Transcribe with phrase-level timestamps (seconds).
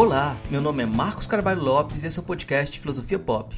[0.00, 3.54] Olá, meu nome é Marcos Carvalho Lopes e esse é o podcast Filosofia Pop.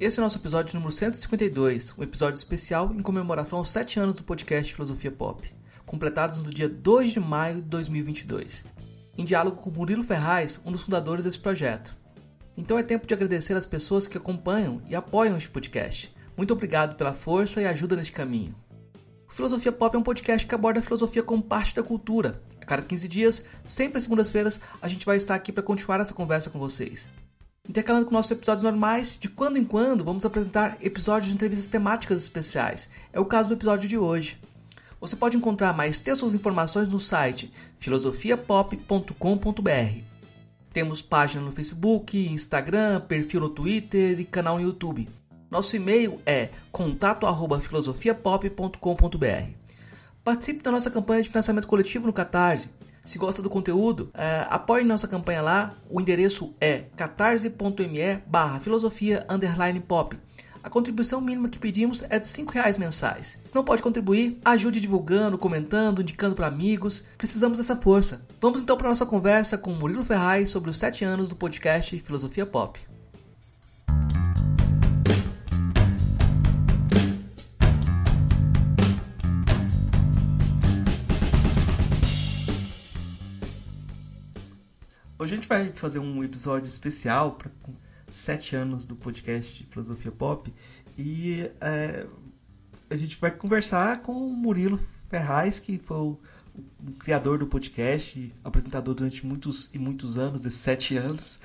[0.00, 4.14] Esse é o nosso episódio número 152, um episódio especial em comemoração aos 7 anos
[4.14, 5.46] do podcast Filosofia Pop,
[5.84, 8.64] completados no dia 2 de maio de 2022,
[9.18, 11.94] em diálogo com Murilo Ferraz, um dos fundadores desse projeto.
[12.56, 16.10] Então é tempo de agradecer as pessoas que acompanham e apoiam este podcast.
[16.38, 18.54] Muito obrigado pela força e ajuda neste caminho.
[19.28, 22.40] O Filosofia Pop é um podcast que aborda a filosofia como parte da cultura.
[22.66, 26.12] A cada 15 dias, sempre às segundas-feiras, a gente vai estar aqui para continuar essa
[26.12, 27.08] conversa com vocês.
[27.68, 32.20] Intercalando com nossos episódios normais, de quando em quando vamos apresentar episódios de entrevistas temáticas
[32.20, 32.90] especiais.
[33.12, 34.36] É o caso do episódio de hoje.
[35.00, 40.00] Você pode encontrar mais textos e informações no site filosofiapop.com.br.
[40.72, 45.08] Temos página no Facebook, Instagram, perfil no Twitter e canal no YouTube.
[45.48, 49.65] Nosso e-mail é contato@filosofiapop.com.br.
[50.26, 52.68] Participe da nossa campanha de financiamento coletivo no Catarse.
[53.04, 55.74] Se gosta do conteúdo, é, apoie nossa campanha lá.
[55.88, 59.24] O endereço é catarse.me barra filosofia
[59.86, 60.18] pop.
[60.64, 63.40] A contribuição mínima que pedimos é de R$ reais mensais.
[63.44, 67.06] Se não pode contribuir, ajude divulgando, comentando, indicando para amigos.
[67.16, 68.26] Precisamos dessa força.
[68.40, 72.44] Vamos então para nossa conversa com Murilo Ferraz sobre os sete anos do podcast Filosofia
[72.44, 72.80] Pop.
[85.26, 87.50] Hoje a gente vai fazer um episódio especial para
[88.12, 90.54] sete anos do podcast Filosofia Pop
[90.96, 92.06] e é,
[92.88, 94.78] a gente vai conversar com o Murilo
[95.10, 96.18] Ferraz, que foi o,
[96.78, 101.40] o, criador do podcast, apresentador durante muitos e muitos anos, desses sete anos.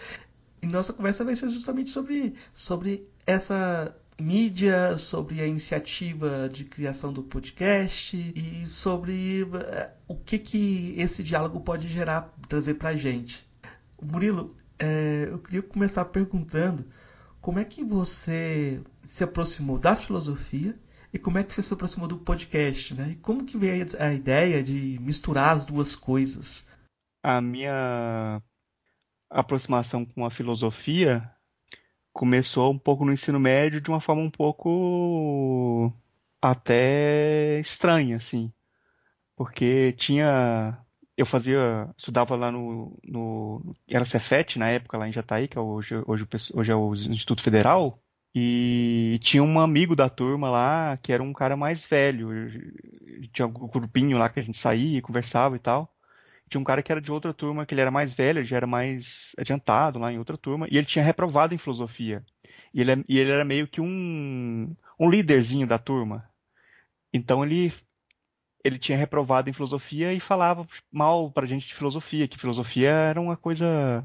[0.62, 7.12] E nossa conversa vai ser justamente sobre, sobre essa mídia, sobre a iniciativa de criação
[7.12, 12.96] do podcast e sobre é, o que, que esse diálogo pode gerar, trazer para a
[12.96, 13.50] gente.
[14.02, 16.86] Murilo, é, eu queria começar perguntando
[17.40, 20.78] como é que você se aproximou da filosofia
[21.14, 23.12] e como é que você se aproximou do podcast, né?
[23.12, 26.68] E como que veio a ideia de misturar as duas coisas?
[27.24, 28.42] A minha
[29.30, 31.30] aproximação com a filosofia
[32.14, 35.94] começou um pouco no ensino médio de uma forma um pouco
[36.42, 38.52] até estranha, assim.
[39.36, 40.78] Porque tinha
[41.22, 45.62] eu fazia, estudava lá no, no era Cefet na época lá em Jataí, que é
[45.62, 48.02] hoje, hoje, hoje é o Instituto Federal,
[48.34, 52.30] e tinha um amigo da turma lá que era um cara mais velho.
[53.34, 55.94] Tinha um grupinho lá que a gente saía, conversava e tal.
[56.50, 58.68] Tinha um cara que era de outra turma, que ele era mais velho, já era
[58.68, 62.26] mais adiantado lá em outra turma, e ele tinha reprovado em filosofia.
[62.74, 66.30] E ele, e ele era meio que um, um líderzinho da turma.
[67.14, 67.74] Então ele
[68.64, 73.22] ele tinha reprovado em filosofia e falava mal pra gente de filosofia, que filosofia era
[73.22, 74.04] uma coisa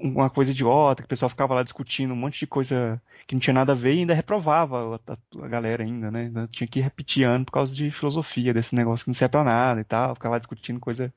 [0.00, 3.40] uma coisa idiota, que o pessoal ficava lá discutindo um monte de coisa que não
[3.40, 6.30] tinha nada a ver e ainda reprovava a, a galera ainda, né?
[6.50, 9.80] Tinha que repetir ano por causa de filosofia, desse negócio que não serve pra nada
[9.80, 11.12] e tal, ficar lá discutindo coisa.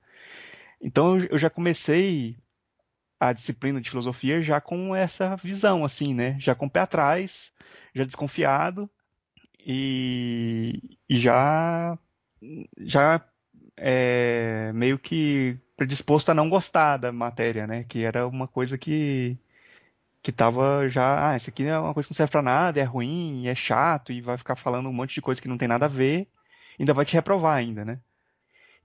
[0.82, 2.38] Então eu já comecei
[3.20, 6.38] a disciplina de filosofia já com essa visão, assim, né?
[6.40, 7.54] Já com o pé atrás,
[7.94, 8.90] já desconfiado
[9.60, 11.98] e, e já
[12.80, 13.24] já
[13.78, 17.84] é, meio que predisposto a não gostar da matéria, né?
[17.84, 19.38] Que era uma coisa que
[20.22, 22.84] que tava já, ah, isso aqui é uma coisa que não serve para nada, é
[22.84, 25.86] ruim, é chato e vai ficar falando um monte de coisa que não tem nada
[25.86, 26.28] a ver,
[26.80, 28.00] ainda vai te reprovar ainda, né?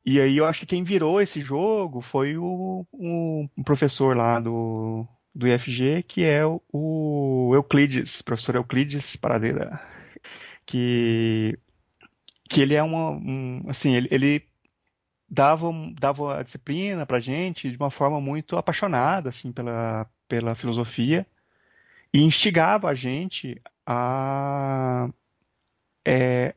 [0.04, 5.06] E aí eu acho que quem virou esse jogo foi o, o professor lá do,
[5.34, 9.80] do IFG, que é o, o Euclides, professor Euclides Paradeira,
[10.64, 11.58] que
[12.48, 14.46] que ele é uma, um, assim, ele, ele
[15.28, 21.26] dava, dava a disciplina pra gente de uma forma muito apaixonada, assim, pela, pela filosofia
[22.12, 25.08] e instigava a gente a,
[26.06, 26.54] é,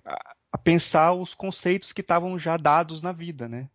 [0.52, 3.70] a pensar os conceitos que estavam já dados na vida, né?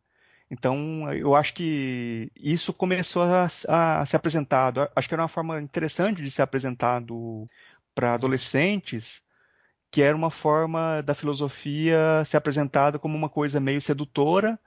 [0.50, 4.88] Então, eu acho que isso começou a, a, a ser apresentado.
[4.94, 7.48] Acho que era uma forma interessante de ser apresentado
[7.94, 9.22] para adolescentes,
[9.94, 14.58] que era uma forma da filosofia ser apresentada como uma coisa meio sedutora,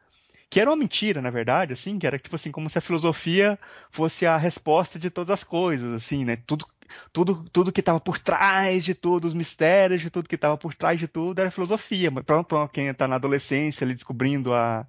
[0.50, 3.60] que era uma mentira, na verdade, assim, que era tipo assim, como se a filosofia
[3.92, 6.38] fosse a resposta de todas as coisas, assim, né?
[6.48, 6.66] Tudo
[7.12, 10.74] tudo tudo que estava por trás de tudo, os mistérios de tudo que estava por
[10.74, 12.10] trás de tudo era filosofia.
[12.10, 12.24] Mas
[12.72, 14.88] quem está na adolescência ali descobrindo a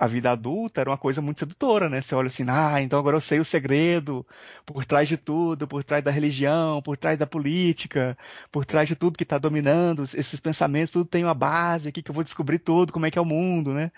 [0.00, 2.00] a vida adulta era uma coisa muito sedutora, né?
[2.00, 4.26] Você olha assim, ah, então agora eu sei o segredo
[4.64, 8.16] por trás de tudo, por trás da religião, por trás da política,
[8.50, 12.10] por trás de tudo que está dominando, esses pensamentos, tudo tem uma base aqui que
[12.10, 13.92] eu vou descobrir tudo, como é que é o mundo, né?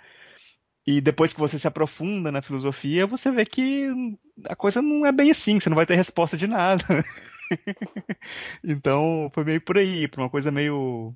[0.86, 3.88] E depois que você se aprofunda na filosofia, você vê que
[4.48, 6.84] a coisa não é bem assim, você não vai ter resposta de nada.
[8.64, 11.14] então, foi meio por aí, por uma coisa meio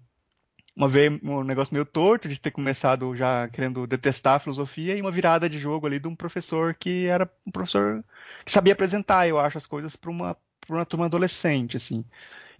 [0.76, 5.00] uma vez um negócio meio torto de ter começado já querendo detestar a filosofia e
[5.00, 8.04] uma virada de jogo ali de um professor que era um professor
[8.44, 10.36] que sabia apresentar, eu acho, as coisas para uma,
[10.68, 12.04] uma turma adolescente, assim.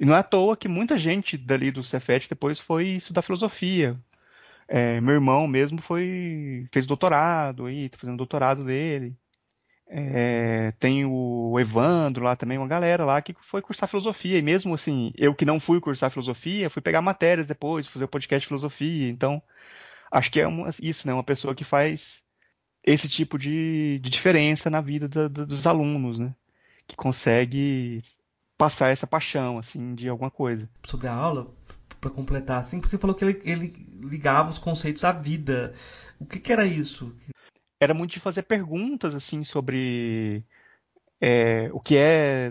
[0.01, 3.99] E não é à toa que muita gente dali do Cefet depois foi estudar filosofia.
[4.69, 9.17] É, meu irmão mesmo foi fez doutorado aí, tá fazendo doutorado dele.
[9.89, 14.39] É, tem o Evandro lá também, uma galera lá que foi cursar filosofia.
[14.39, 18.09] E mesmo assim, eu que não fui cursar filosofia, fui pegar matérias depois, fazer o
[18.09, 19.09] podcast de filosofia.
[19.09, 19.43] Então,
[20.11, 21.15] acho que é uma, isso, né?
[21.15, 22.23] Uma pessoa que faz
[22.85, 26.35] esse tipo de, de diferença na vida da, da, dos alunos, né?
[26.87, 28.03] Que consegue
[28.57, 30.69] passar essa paixão, assim, de alguma coisa.
[30.85, 31.53] Sobre a aula,
[32.01, 35.75] para completar, assim, você falou que ele, ele, ligava os conceitos à vida.
[36.19, 37.15] O que, que era isso?
[37.81, 40.45] Era muito de fazer perguntas assim sobre
[41.21, 42.51] é, o que é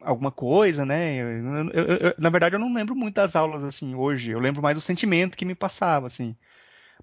[0.00, 1.16] alguma coisa, né?
[1.16, 1.28] Eu,
[1.70, 4.30] eu, eu, na verdade, eu não lembro muito das aulas assim hoje.
[4.30, 6.36] Eu lembro mais do sentimento que me passava, assim.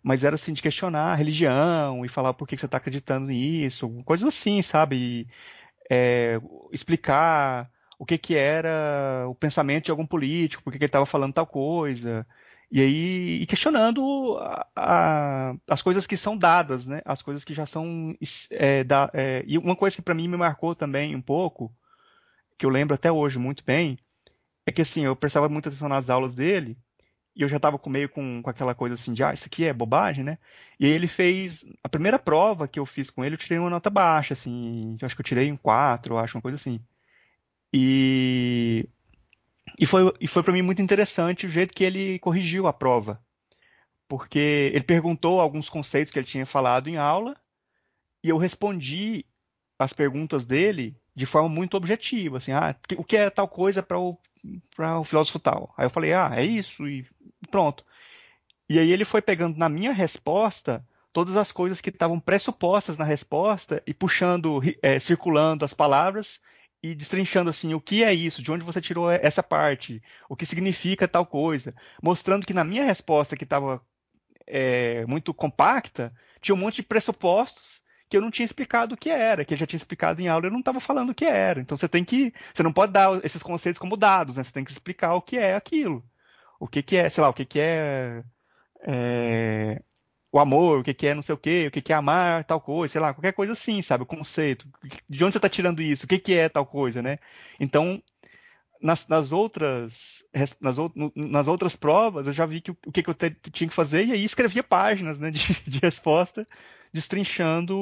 [0.04, 3.90] Mas era assim de questionar a religião e falar por que você está acreditando nisso,
[4.06, 4.98] coisas assim, sabe?
[4.98, 5.28] E,
[5.90, 6.40] é,
[6.72, 7.70] explicar
[8.00, 11.48] o que que era o pensamento de algum político, por que, ele estava falando tal
[11.48, 12.28] coisa.
[12.74, 17.04] E aí e questionando a, a, as coisas que são dadas, né?
[17.06, 18.18] As coisas que já são
[18.50, 21.72] é, da, é, e uma coisa que para mim me marcou também um pouco,
[22.58, 24.00] que eu lembro até hoje muito bem,
[24.66, 26.76] é que assim eu prestava muita atenção nas aulas dele
[27.36, 29.66] e eu já estava com meio com, com aquela coisa assim de ah isso aqui
[29.66, 30.40] é bobagem, né?
[30.80, 33.70] E aí ele fez a primeira prova que eu fiz com ele eu tirei uma
[33.70, 36.80] nota baixa, assim, acho que eu tirei um 4, acho uma coisa assim.
[37.74, 38.88] E
[39.78, 43.22] e foi, e foi para mim muito interessante o jeito que ele corrigiu a prova.
[44.08, 47.36] Porque ele perguntou alguns conceitos que ele tinha falado em aula
[48.24, 49.26] e eu respondi
[49.80, 52.38] as perguntas dele de forma muito objetiva.
[52.38, 54.18] Assim, ah, o que é tal coisa para o,
[54.78, 55.74] o filósofo tal?
[55.78, 57.06] Aí eu falei, ah, é isso e
[57.50, 57.86] pronto.
[58.70, 63.06] E aí ele foi pegando na minha resposta todas as coisas que estavam pressupostas na
[63.06, 66.40] resposta e puxando, é, circulando as palavras
[66.84, 70.46] e destrinchando assim o que é isso, de onde você tirou essa parte, o que
[70.46, 73.82] significa tal coisa, mostrando que na minha resposta que estava
[74.46, 79.10] é, muito compacta tinha um monte de pressupostos que eu não tinha explicado o que
[79.10, 81.62] era, que ele já tinha explicado em aula, eu não estava falando o que era.
[81.62, 84.44] Então você tem que, você não pode dar esses conceitos como dados, né?
[84.44, 86.04] Você tem que explicar o que é aquilo,
[86.60, 88.24] o que, que é, sei lá, o que, que é,
[88.82, 89.82] é
[90.34, 92.44] o amor, o que, que é não sei o quê, o que, que é amar
[92.44, 94.04] tal coisa, sei lá, qualquer coisa assim, sabe?
[94.04, 94.68] O conceito.
[95.08, 96.06] De onde você está tirando isso?
[96.06, 97.20] O que, que é tal coisa, né?
[97.60, 98.02] Então,
[98.82, 100.24] nas, nas outras
[100.60, 100.78] nas,
[101.16, 104.06] nas, outras provas, eu já vi que, o que, que eu te, tinha que fazer,
[104.06, 106.48] e aí escrevia páginas né, de, de resposta,
[106.92, 107.78] destrinchando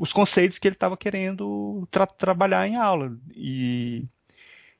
[0.00, 3.14] os conceitos que ele estava querendo tra trabalhar em aula.
[3.34, 4.06] E,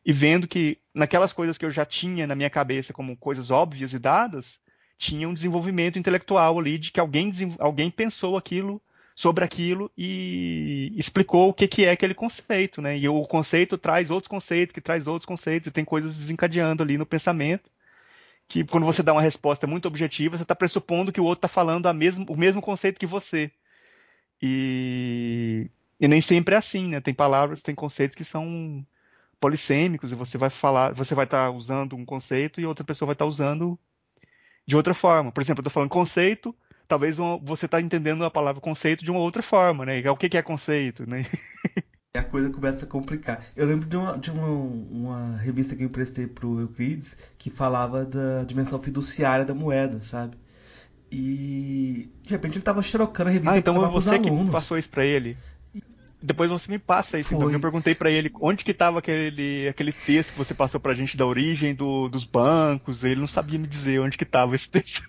[0.05, 3.93] e vendo que naquelas coisas que eu já tinha na minha cabeça como coisas óbvias
[3.93, 4.59] e dadas,
[4.99, 8.81] tinha um desenvolvimento intelectual ali de que alguém, alguém pensou aquilo
[9.15, 12.99] sobre aquilo e explicou o que, que é aquele conceito, né?
[12.99, 16.99] E o conceito traz outros conceitos, que traz outros conceitos, e tem coisas desencadeando ali
[16.99, 17.71] no pensamento,
[18.49, 21.49] que quando você dá uma resposta muito objetiva, você está pressupondo que o outro está
[21.49, 23.51] falando a mesmo, o mesmo conceito que você.
[24.41, 27.01] E, e nem sempre é assim, né?
[27.01, 28.87] Tem palavras, tem conceitos que são
[29.41, 33.07] polissêmicos, e você vai falar, você vai estar tá usando um conceito e outra pessoa
[33.07, 33.79] vai estar tá usando
[34.67, 35.31] de outra forma.
[35.31, 36.55] Por exemplo, eu estou falando conceito,
[36.89, 40.11] talvez você está entendendo a palavra conceito de uma outra forma, né?
[40.11, 41.25] O que, é conceito, né?
[42.17, 43.45] a coisa começa a complicar.
[43.55, 48.05] Eu lembro de uma, de uma, uma revista que eu emprestei pro Euclides que falava
[48.05, 50.37] da dimensão fiduciária da moeda, sabe?
[51.11, 55.05] E de repente ele estava xerocando a revista Ah, então você que passou isso para
[55.05, 55.37] ele
[56.27, 57.31] depois você me passa isso.
[57.31, 57.39] Foi.
[57.39, 60.95] Então eu perguntei para ele onde que estava aquele, aquele texto que você passou pra
[60.95, 63.05] gente da origem do, dos bancos.
[63.05, 65.09] Ele não sabia me dizer onde que estava esse texto.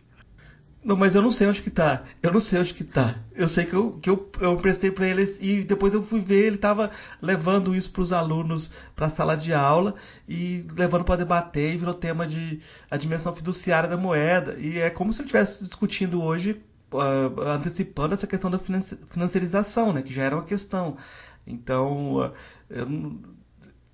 [0.83, 2.03] Não, mas eu não sei onde que tá.
[2.24, 3.15] Eu não sei onde que tá.
[3.36, 6.45] Eu sei que eu, que eu, eu prestei para ele e depois eu fui ver,
[6.45, 9.95] ele estava levando isso para os alunos para a sala de aula
[10.29, 14.55] e levando para debater e virou tema de a dimensão fiduciária da moeda.
[14.59, 20.01] E é como se ele estivesse discutindo hoje uh, antecipando essa questão da financiarização, né,
[20.01, 20.98] que já era uma questão.
[21.46, 22.34] Então, uh,
[22.70, 23.22] eu,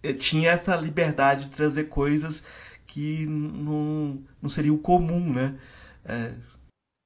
[0.01, 2.43] eu tinha essa liberdade de trazer coisas
[2.85, 5.55] que não, não seria o comum, né?
[6.05, 6.33] É...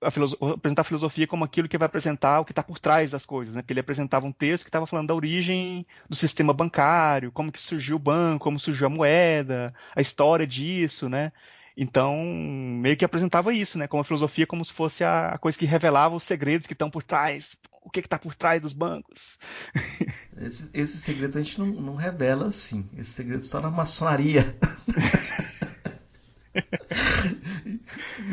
[0.03, 0.07] A
[0.53, 3.55] apresentar a filosofia como aquilo que vai apresentar o que está por trás das coisas,
[3.55, 3.61] né?
[3.61, 7.59] Porque ele apresentava um texto que estava falando da origem do sistema bancário, como que
[7.59, 11.31] surgiu o banco, como surgiu a moeda, a história disso, né?
[11.79, 13.87] Então, meio que apresentava isso, né?
[13.87, 17.03] Como a filosofia, como se fosse a, coisa que revelava os segredos que estão por
[17.03, 17.55] trás.
[17.83, 19.37] O que está por trás dos bancos.
[20.37, 22.89] Esses, esses, segredos a gente não, não revela assim.
[22.97, 24.57] Esses segredos só na maçonaria.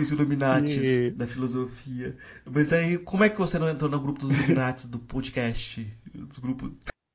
[0.00, 1.10] Os Illuminatis e...
[1.10, 2.16] da filosofia.
[2.50, 5.86] Mas aí, como é que você não entrou no grupo dos Illuminatis do podcast?
[6.14, 6.72] Dos grupos...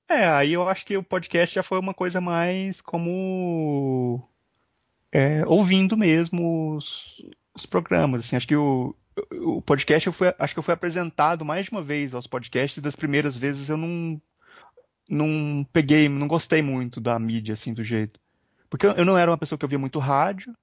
[0.10, 4.28] É, aí eu acho que o podcast já foi uma coisa mais como
[5.12, 7.22] é, ouvindo mesmo os,
[7.56, 8.26] os, programas.
[8.26, 8.96] Assim, acho que o,
[9.32, 12.78] o podcast eu fui, acho que eu fui apresentado mais de uma vez aos podcasts
[12.78, 14.22] e das primeiras vezes eu não
[15.10, 18.20] não peguei, não gostei muito da mídia assim do jeito.
[18.70, 20.54] Porque eu, eu não era uma pessoa que ouvia muito rádio,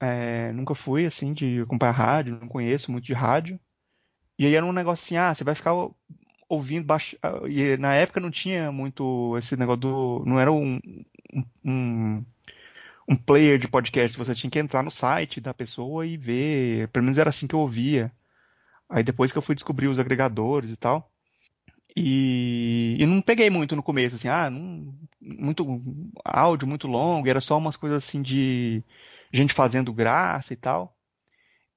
[0.00, 3.58] é, nunca fui assim de acompanhar rádio, não conheço muito de rádio.
[4.38, 5.74] E aí era um negócio assim, ah, você vai ficar
[6.48, 7.16] ouvindo baixo.
[7.48, 10.24] E na época não tinha muito esse negócio do.
[10.26, 10.80] Não era um,
[11.64, 12.24] um,
[13.10, 16.88] um player de podcast, você tinha que entrar no site da pessoa e ver.
[16.88, 18.12] Pelo menos era assim que eu ouvia.
[18.88, 21.10] Aí depois que eu fui descobrir os agregadores e tal.
[21.96, 25.66] E, e não peguei muito no começo, assim, ah, não, muito
[26.24, 28.84] áudio muito longo, era só umas coisas assim de
[29.32, 30.96] gente fazendo graça e tal.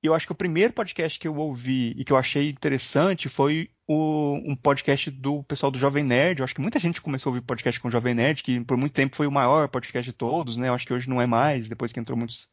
[0.03, 3.69] Eu acho que o primeiro podcast que eu ouvi e que eu achei interessante foi
[3.88, 6.39] o, um podcast do pessoal do Jovem Nerd.
[6.39, 8.75] Eu acho que muita gente começou a ouvir podcast com o Jovem Nerd, que por
[8.75, 10.67] muito tempo foi o maior podcast de todos, né?
[10.67, 12.50] Eu acho que hoje não é mais, depois que entrou muitos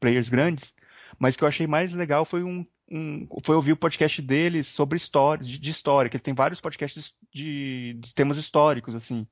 [0.00, 0.74] players grandes.
[1.20, 4.66] Mas o que eu achei mais legal foi um, um foi ouvir o podcast deles
[4.66, 9.24] sobre história, de, de, história, que ele tem vários podcasts de, de temas históricos, assim.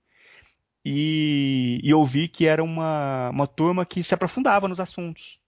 [0.85, 5.41] E, e ouvi que era uma, uma turma que se aprofundava nos assuntos.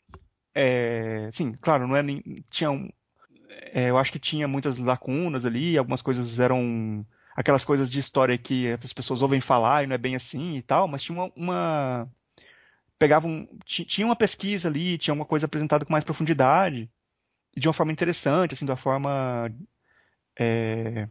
[0.60, 2.90] É, sim, claro, não é nem, tinha um,
[3.72, 8.36] é, eu acho que tinha muitas lacunas ali, algumas coisas eram aquelas coisas de história
[8.36, 11.32] que as pessoas ouvem falar e não é bem assim e tal, mas tinha uma,
[11.36, 12.10] uma
[12.98, 16.90] pegavam tinha uma pesquisa ali, tinha uma coisa apresentada com mais profundidade
[17.56, 19.54] de uma forma interessante, assim, uma forma
[20.36, 21.08] é,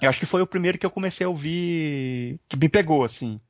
[0.00, 3.40] eu acho que foi o primeiro que eu comecei a ouvir que me pegou assim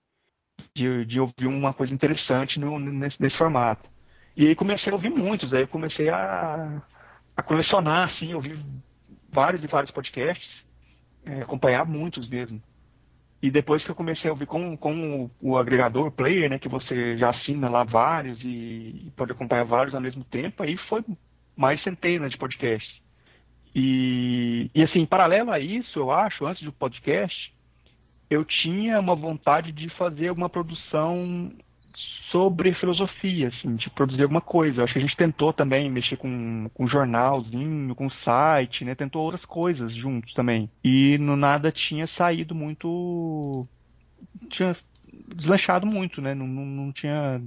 [0.75, 4.00] de, de ouvir uma coisa interessante no, nesse, nesse formato
[4.37, 6.83] e aí comecei a ouvir muitos, aí comecei a,
[7.37, 8.59] a colecionar, assim, ouvir
[9.31, 10.65] vários e vários podcasts,
[11.25, 12.63] é, acompanhar muitos mesmo.
[13.43, 16.69] E depois que eu comecei a ouvir com, com o, o agregador player, né, que
[16.69, 21.03] você já assina lá vários e, e, pode acompanhar vários ao mesmo tempo, aí foi
[21.57, 23.01] mais centenas de podcasts.
[23.75, 27.53] E, e assim, paralelo a isso, eu acho, antes do podcast,
[28.29, 31.53] eu tinha uma vontade de fazer alguma produção
[32.31, 34.83] sobre filosofia, assim, de produzir alguma coisa.
[34.83, 38.95] Acho que a gente tentou também mexer com, com jornalzinho, com site, né?
[38.95, 40.71] Tentou outras coisas juntos também.
[40.83, 43.67] E no nada tinha saído muito.
[44.49, 44.77] Tinha
[45.35, 46.35] deslanchado muito, né?
[46.35, 47.43] Não, não, não tinha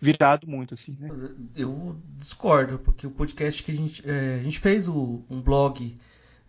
[0.00, 1.10] virado muito, assim, né?
[1.56, 4.08] Eu discordo, porque o podcast que a gente.
[4.08, 5.98] É, a gente fez o, um blog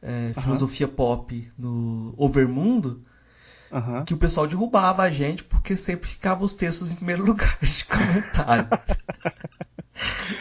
[0.01, 0.93] é, Filosofia uhum.
[0.93, 3.03] Pop no Overmundo
[3.71, 4.03] Uhum.
[4.03, 7.85] que o pessoal derrubava a gente porque sempre ficava os textos em primeiro lugar de
[7.85, 8.67] comentário.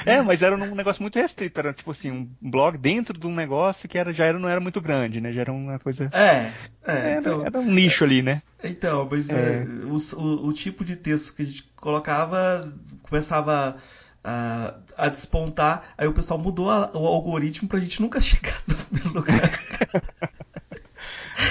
[0.05, 3.35] é, mas era um negócio muito restrito, era tipo assim, um blog dentro de um
[3.35, 5.33] negócio que era, já era, não era muito grande, né?
[5.33, 6.11] Já era uma coisa.
[6.13, 6.53] É,
[6.85, 8.43] é era, então, era um nicho ali, né?
[8.63, 9.63] Então, mas é.
[9.63, 12.73] É, o, o, o, tipo de texto que a gente colocava
[13.03, 13.77] começava
[14.23, 18.75] a, a despontar, aí o pessoal mudou a, o algoritmo pra gente nunca chegar no
[18.75, 19.51] primeiro lugar.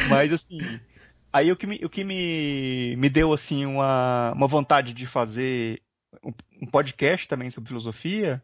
[0.09, 0.79] mas assim,
[1.31, 5.81] Aí o que me, o que me, me deu assim uma, uma vontade de fazer
[6.61, 8.43] um podcast também sobre filosofia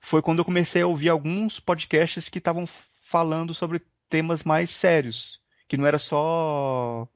[0.00, 2.66] foi quando eu comecei a ouvir alguns podcasts que estavam
[3.02, 7.08] falando sobre temas mais sérios, que não era só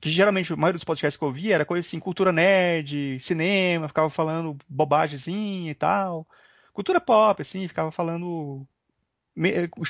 [0.00, 3.88] que geralmente a maioria dos podcasts que eu ouvia era coisa assim, cultura nerd, cinema,
[3.88, 6.28] ficava falando bobagemzinha e tal.
[6.74, 8.66] Cultura pop, assim, ficava falando.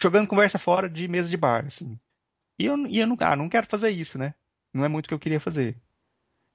[0.00, 1.98] jogando conversa fora de mesa de bar, assim.
[2.56, 4.34] E eu, e eu não, ah, não quero fazer isso, né?
[4.74, 5.76] Não é muito o que eu queria fazer.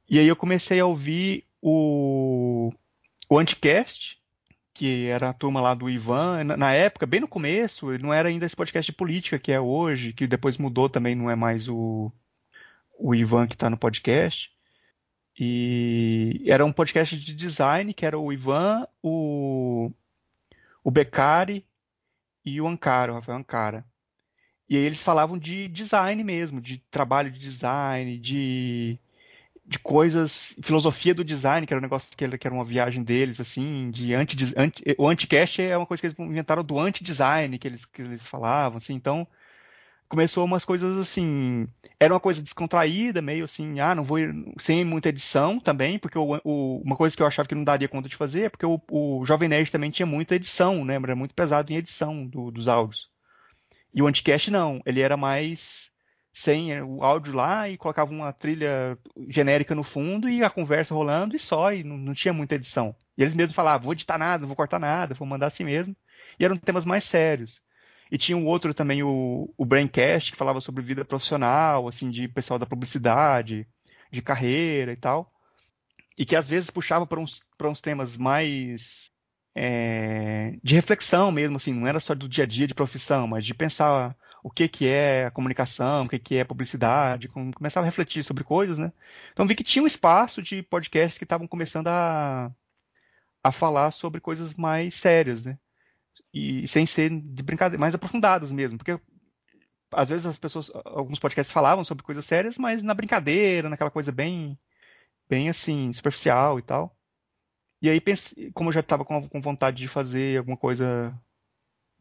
[0.10, 2.74] E aí eu comecei a ouvir o,
[3.30, 4.20] o Anticast,
[4.74, 8.46] que era a turma lá do Ivan, na época, bem no começo, não era ainda
[8.46, 12.12] esse podcast de política que é hoje, que depois mudou também, não é mais o,
[12.98, 14.52] o Ivan que está no podcast.
[15.38, 19.92] E era um podcast de design, que era o Ivan, o,
[20.84, 21.66] o Beccari
[22.44, 23.86] e o Ankara, o Rafael Ankara.
[24.70, 29.00] E aí eles falavam de design mesmo, de trabalho de design, de,
[29.66, 33.40] de coisas, filosofia do design, que era um negócio que, que era uma viagem deles,
[33.40, 35.12] assim, de anti, anti o
[35.62, 39.28] é uma coisa que eles inventaram do anti-design, que eles, que eles falavam, assim, então
[40.10, 41.68] começou umas coisas assim.
[42.00, 44.18] Era uma coisa descontraída, meio assim, ah, não vou.
[44.60, 47.88] sem muita edição também, porque o, o, uma coisa que eu achava que não daria
[47.88, 50.96] conta de fazer é porque o, o Jovem Nerd também tinha muita edição, né?
[50.96, 53.10] Era muito pesado em edição do, dos áudios.
[53.94, 55.90] E o Anticast não, ele era mais
[56.34, 60.94] sem é, o áudio lá e colocava uma trilha genérica no fundo e a conversa
[60.94, 62.96] rolando e só, e não, não tinha muita edição.
[63.18, 65.96] E eles mesmos falavam, vou editar nada, não vou cortar nada, vou mandar assim mesmo.
[66.40, 67.62] E eram temas mais sérios.
[68.12, 72.28] E tinha um outro também, o, o Braincast, que falava sobre vida profissional, assim, de
[72.28, 73.68] pessoal da publicidade,
[74.12, 75.32] de carreira e tal.
[76.18, 79.09] E que às vezes puxava para uns, uns temas mais
[79.56, 83.46] é, de reflexão mesmo, assim, não era só do dia a dia de profissão, mas
[83.46, 87.90] de pensar o que, que é a comunicação, o que, que é publicidade, começava a
[87.90, 88.92] refletir sobre coisas, né?
[89.34, 92.52] Então vi que tinha um espaço de podcasts que estavam começando a,
[93.44, 95.58] a falar sobre coisas mais sérias, né?
[96.34, 99.00] E sem ser de brincadeira, mais aprofundadas mesmo, porque
[99.92, 104.12] às vezes as pessoas, alguns podcasts falavam sobre coisas sérias, mas na brincadeira, naquela coisa
[104.12, 104.58] bem,
[105.30, 106.96] bem assim, superficial e tal.
[107.82, 111.18] E aí, pensei, como eu já estava com, com vontade de fazer alguma coisa,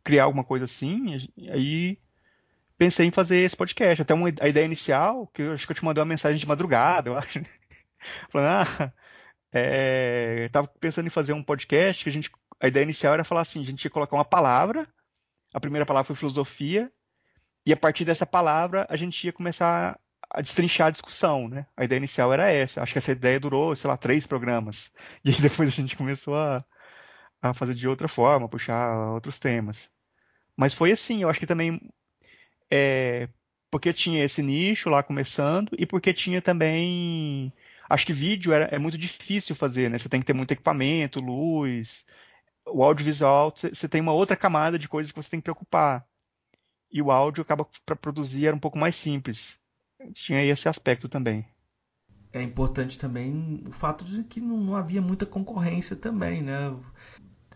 [0.05, 1.99] criar alguma coisa assim, aí
[2.77, 4.03] pensei em fazer esse podcast.
[4.03, 6.47] Até uma, a ideia inicial, que eu acho que eu te mandei uma mensagem de
[6.47, 7.41] madrugada, eu acho.
[7.41, 7.47] Né?
[8.31, 8.93] Falando, ah,
[9.53, 12.31] é, tava pensando em fazer um podcast que a gente.
[12.61, 14.89] A ideia inicial era falar assim, a gente ia colocar uma palavra.
[15.55, 16.93] A primeira palavra foi filosofia,
[17.65, 19.99] e a partir dessa palavra a gente ia começar
[20.31, 21.67] a destrinchar a discussão, né?
[21.77, 22.83] A ideia inicial era essa.
[22.83, 24.93] Acho que essa ideia durou, sei lá, três programas.
[25.25, 26.65] E aí depois a gente começou a,
[27.43, 29.91] a fazer de outra forma, puxar outros temas.
[30.57, 31.81] Mas foi assim, eu acho que também
[32.71, 33.29] é,
[33.71, 37.53] porque tinha esse nicho lá começando e porque tinha também.
[37.89, 39.99] Acho que vídeo era, é muito difícil fazer, né?
[39.99, 42.05] Você tem que ter muito equipamento, luz.
[42.67, 46.07] O audiovisual, você tem uma outra camada de coisas que você tem que preocupar.
[46.91, 49.59] E o áudio acaba para produzir era um pouco mais simples.
[50.15, 51.47] Tinha esse aspecto também.
[52.33, 56.75] É importante também o fato de que não, não havia muita concorrência também, né?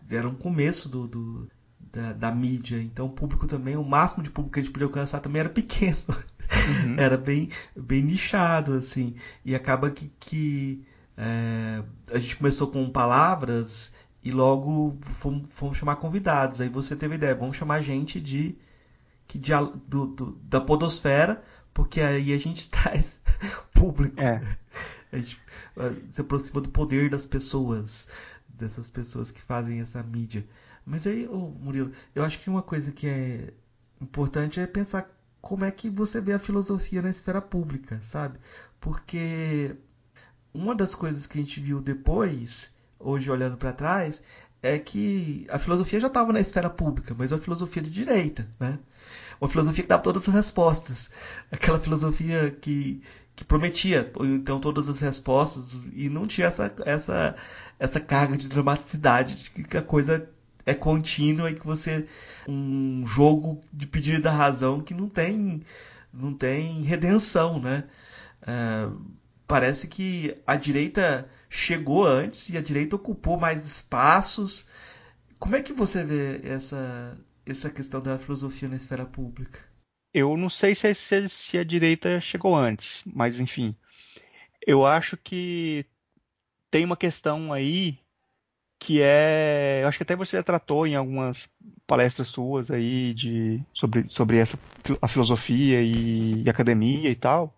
[0.09, 1.49] Era um começo do, do
[1.91, 2.81] da, da, mídia.
[2.81, 5.49] Então o público também, o máximo de público que a gente podia alcançar também era
[5.49, 5.97] pequeno.
[6.07, 6.95] Uhum.
[6.99, 9.15] era bem, bem nichado, assim.
[9.45, 15.97] E acaba que, que é, a gente começou com palavras e logo fomos, fomos, chamar
[15.97, 16.59] convidados.
[16.59, 18.57] Aí você teve a ideia, vamos chamar gente de,
[19.27, 19.51] que de
[19.87, 23.21] do, do, da podosfera, porque aí a gente traz
[23.73, 24.19] público.
[24.19, 24.41] É.
[25.11, 25.41] A gente
[25.77, 28.09] é, se aproxima do poder das pessoas,
[28.47, 30.45] dessas pessoas que fazem essa mídia.
[30.85, 33.53] Mas aí, oh, Murilo, eu acho que uma coisa que é
[34.01, 35.09] importante é pensar
[35.41, 38.39] como é que você vê a filosofia na esfera pública, sabe?
[38.79, 39.75] Porque
[40.53, 44.21] uma das coisas que a gente viu depois, hoje olhando para trás,
[44.63, 48.79] é que a filosofia já estava na esfera pública, mas uma filosofia de direita, né?
[49.39, 51.09] Uma filosofia que dava todas as respostas.
[51.51, 52.97] Aquela filosofia que,
[53.35, 57.35] que prometia, então, todas as respostas e não tinha essa, essa,
[57.77, 60.23] essa carga de dramaticidade de que a coisa
[60.65, 62.05] é contínua e que você
[62.47, 65.61] um jogo de pedido da razão que não tem
[66.13, 67.83] não tem redenção, né?
[68.47, 68.87] É,
[69.47, 74.67] parece que a direita chegou antes e a direita ocupou mais espaços.
[75.37, 79.59] Como é que você vê essa essa questão da filosofia na esfera pública?
[80.13, 83.75] Eu não sei se, se, se a direita chegou antes, mas enfim,
[84.65, 85.85] eu acho que
[86.71, 87.99] tem uma questão aí
[88.79, 91.49] que é, eu acho que até você já tratou em algumas
[91.85, 94.57] palestras suas aí de sobre, sobre essa
[95.01, 97.53] a filosofia e, e academia e tal,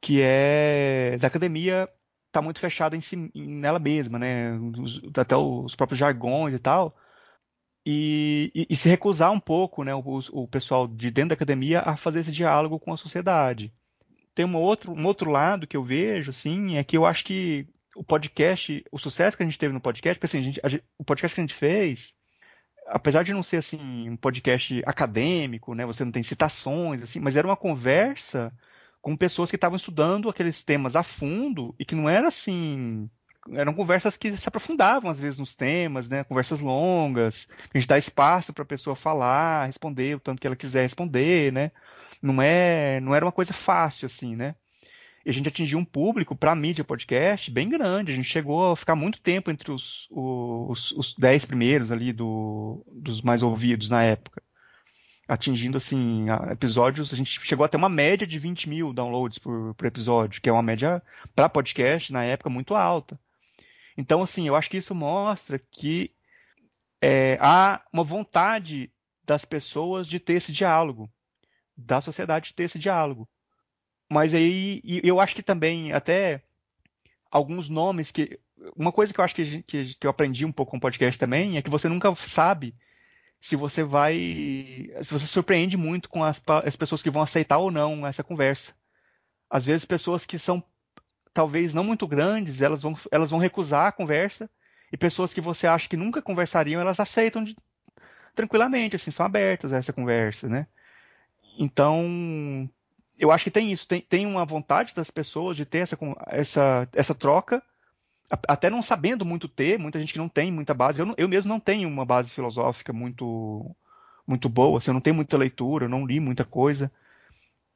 [0.00, 1.88] que é da academia
[2.32, 4.58] tá muito fechada em si, nela mesma, né?
[4.78, 6.96] Os, até os próprios jargões e tal.
[7.86, 11.80] E, e, e se recusar um pouco, né, o, o, pessoal de dentro da academia
[11.80, 13.72] a fazer esse diálogo com a sociedade.
[14.34, 17.66] Tem um outro, um outro lado que eu vejo, assim, é que eu acho que
[17.96, 20.68] o podcast, o sucesso que a gente teve no podcast, porque assim, a gente, a,
[20.96, 22.14] o podcast que a gente fez,
[22.86, 27.36] apesar de não ser assim um podcast acadêmico, né, você não tem citações assim, mas
[27.36, 28.52] era uma conversa
[29.02, 33.10] com pessoas que estavam estudando aqueles temas a fundo e que não era assim,
[33.50, 37.98] eram conversas que se aprofundavam às vezes nos temas, né, conversas longas, a gente dá
[37.98, 41.72] espaço para a pessoa falar, responder o tanto que ela quiser responder, né?
[42.22, 44.54] Não é, não era uma coisa fácil assim, né?
[45.26, 48.12] E a gente atingiu um público para mídia podcast bem grande.
[48.12, 52.84] A gente chegou a ficar muito tempo entre os, os, os dez primeiros ali do,
[52.92, 54.42] dos mais ouvidos na época.
[55.28, 57.12] Atingindo, assim, episódios.
[57.12, 60.48] A gente chegou a ter uma média de 20 mil downloads por, por episódio, que
[60.48, 61.02] é uma média
[61.34, 63.18] para podcast na época muito alta.
[63.96, 66.10] Então, assim, eu acho que isso mostra que
[67.00, 68.90] é, há uma vontade
[69.24, 71.10] das pessoas de ter esse diálogo
[71.76, 73.28] da sociedade ter esse diálogo.
[74.10, 76.42] Mas aí eu acho que também até
[77.30, 78.38] alguns nomes que
[78.76, 81.18] uma coisa que eu acho que, que, que eu aprendi um pouco com o podcast
[81.18, 82.74] também é que você nunca sabe
[83.42, 84.14] se você vai.
[85.02, 88.72] Se você surpreende muito com as, as pessoas que vão aceitar ou não essa conversa.
[89.50, 90.62] Às vezes, pessoas que são
[91.34, 94.48] talvez não muito grandes, elas vão, elas vão recusar a conversa,
[94.92, 97.56] e pessoas que você acha que nunca conversariam, elas aceitam de,
[98.34, 100.68] tranquilamente, assim, são abertas a essa conversa, né?
[101.58, 102.70] Então,
[103.18, 106.88] eu acho que tem isso, tem, tem uma vontade das pessoas de ter essa, essa,
[106.92, 107.60] essa troca,
[108.48, 111.00] até não sabendo muito ter, muita gente que não tem muita base.
[111.00, 113.74] Eu, eu mesmo não tenho uma base filosófica muito
[114.26, 116.90] muito boa, assim, eu não tenho muita leitura, eu não li muita coisa.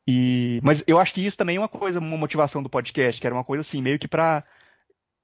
[0.07, 3.27] E, mas eu acho que isso também é uma coisa, uma motivação do podcast, que
[3.27, 4.45] era uma coisa assim, meio que para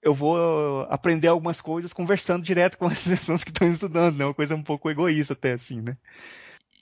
[0.03, 4.25] eu vou aprender algumas coisas conversando direto com as pessoas que estão estudando, né?
[4.25, 5.97] Uma coisa um pouco egoísta até assim, né?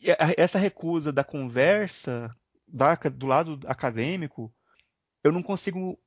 [0.02, 0.08] E
[0.38, 2.34] essa recusa da conversa
[2.66, 4.52] da, do lado acadêmico,
[5.22, 5.98] eu não consigo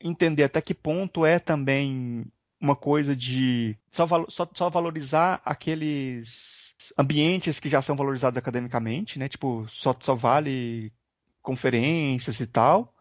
[0.00, 2.26] entender até que ponto é também
[2.60, 9.28] uma coisa de só, só, só valorizar aqueles ambientes que já são valorizados academicamente, né?
[9.28, 10.92] Tipo, só, só vale
[11.42, 12.94] conferências e tal.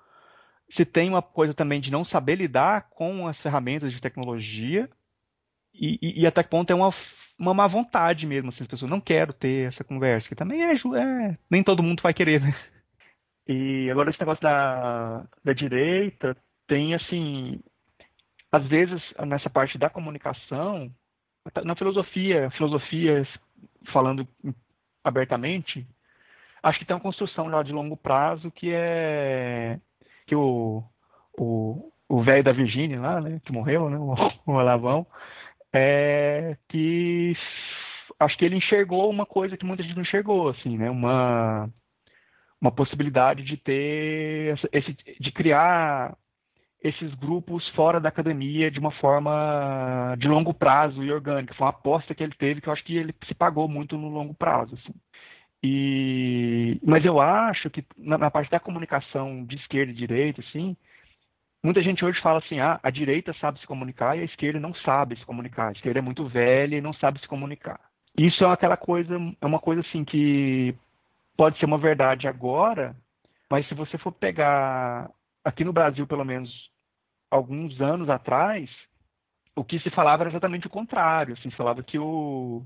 [0.69, 4.89] Se tem uma coisa também de não saber lidar com as ferramentas de tecnologia
[5.73, 6.89] e, e, e até que ponto é uma,
[7.39, 10.73] uma má vontade mesmo, assim, as pessoas não quero ter essa conversa, que também é,
[10.73, 12.53] é nem todo mundo vai querer, né?
[13.47, 16.35] E agora esse negócio da, da direita
[16.67, 17.59] tem assim,
[18.51, 20.91] às vezes nessa parte da comunicação,
[21.63, 23.27] na filosofia, filosofia
[23.91, 24.27] falando
[25.03, 25.87] abertamente,
[26.61, 29.79] acho que tem uma construção já de longo prazo que é
[30.25, 30.83] que o
[31.37, 34.13] o o velho da Virgínia lá, né, que morreu, né, o,
[34.45, 35.05] o Olavão,
[35.73, 37.35] é que
[38.19, 41.69] acho que ele enxergou uma coisa que muita gente não enxergou, assim, né, uma
[42.59, 46.17] uma possibilidade de ter esse de criar
[46.83, 51.53] esses grupos fora da academia de uma forma de longo prazo e orgânica.
[51.53, 54.09] Foi uma aposta que ele teve que eu acho que ele se pagou muito no
[54.09, 54.75] longo prazo.
[54.75, 54.93] Assim.
[55.63, 60.77] E, mas eu acho que na, na, parte da comunicação de esquerda e direita, assim,
[61.63, 64.73] muita gente hoje fala assim, ah, a direita sabe se comunicar e a esquerda não
[64.75, 65.69] sabe se comunicar.
[65.69, 67.79] A esquerda é muito velha e não sabe se comunicar.
[68.15, 70.75] Isso é aquela coisa, é uma coisa assim que
[71.35, 72.95] pode ser uma verdade agora,
[73.49, 75.09] mas se você for pegar
[75.47, 76.51] aqui no Brasil, pelo menos
[77.31, 78.69] alguns anos atrás,
[79.55, 81.35] o que se falava era exatamente o contrário.
[81.35, 82.63] Assim, se falava que o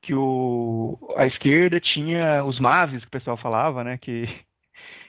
[0.00, 4.26] que o, a esquerda tinha os maves que o pessoal falava, né, que,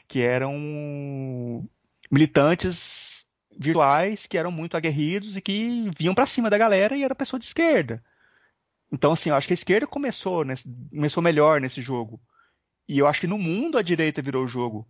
[0.08, 1.68] que eram
[2.12, 2.76] militantes
[3.58, 7.40] virtuais que eram muito aguerridos e que vinham para cima da galera e era pessoa
[7.40, 8.04] de esquerda.
[8.92, 12.20] Então, assim, eu acho que a esquerda começou, nesse, começou melhor nesse jogo.
[12.88, 14.88] E eu acho que no mundo a direita virou o jogo.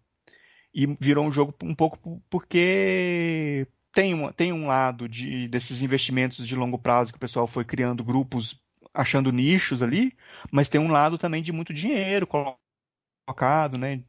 [0.73, 6.47] E virou um jogo um pouco porque tem, uma, tem um lado de, desses investimentos
[6.47, 8.59] de longo prazo que o pessoal foi criando grupos
[8.93, 10.15] achando nichos ali,
[10.51, 12.27] mas tem um lado também de muito dinheiro
[13.25, 14.03] colocado, né?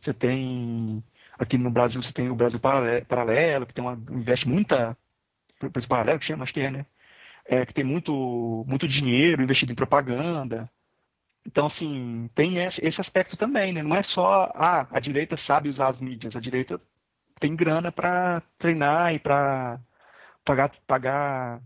[0.00, 1.02] Você tem
[1.38, 4.96] aqui no Brasil você tem o Brasil Paralelo, que tem uma investe muita
[5.76, 6.86] esse paralelo que chama, acho que é, né?
[7.46, 10.70] É, que tem muito muito dinheiro investido em propaganda.
[11.46, 13.82] Então, assim, tem esse aspecto também, né?
[13.82, 16.80] Não é só, ah, a direita sabe usar as mídias, a direita
[17.38, 19.78] tem grana para treinar e para
[20.44, 21.60] pagar, pagar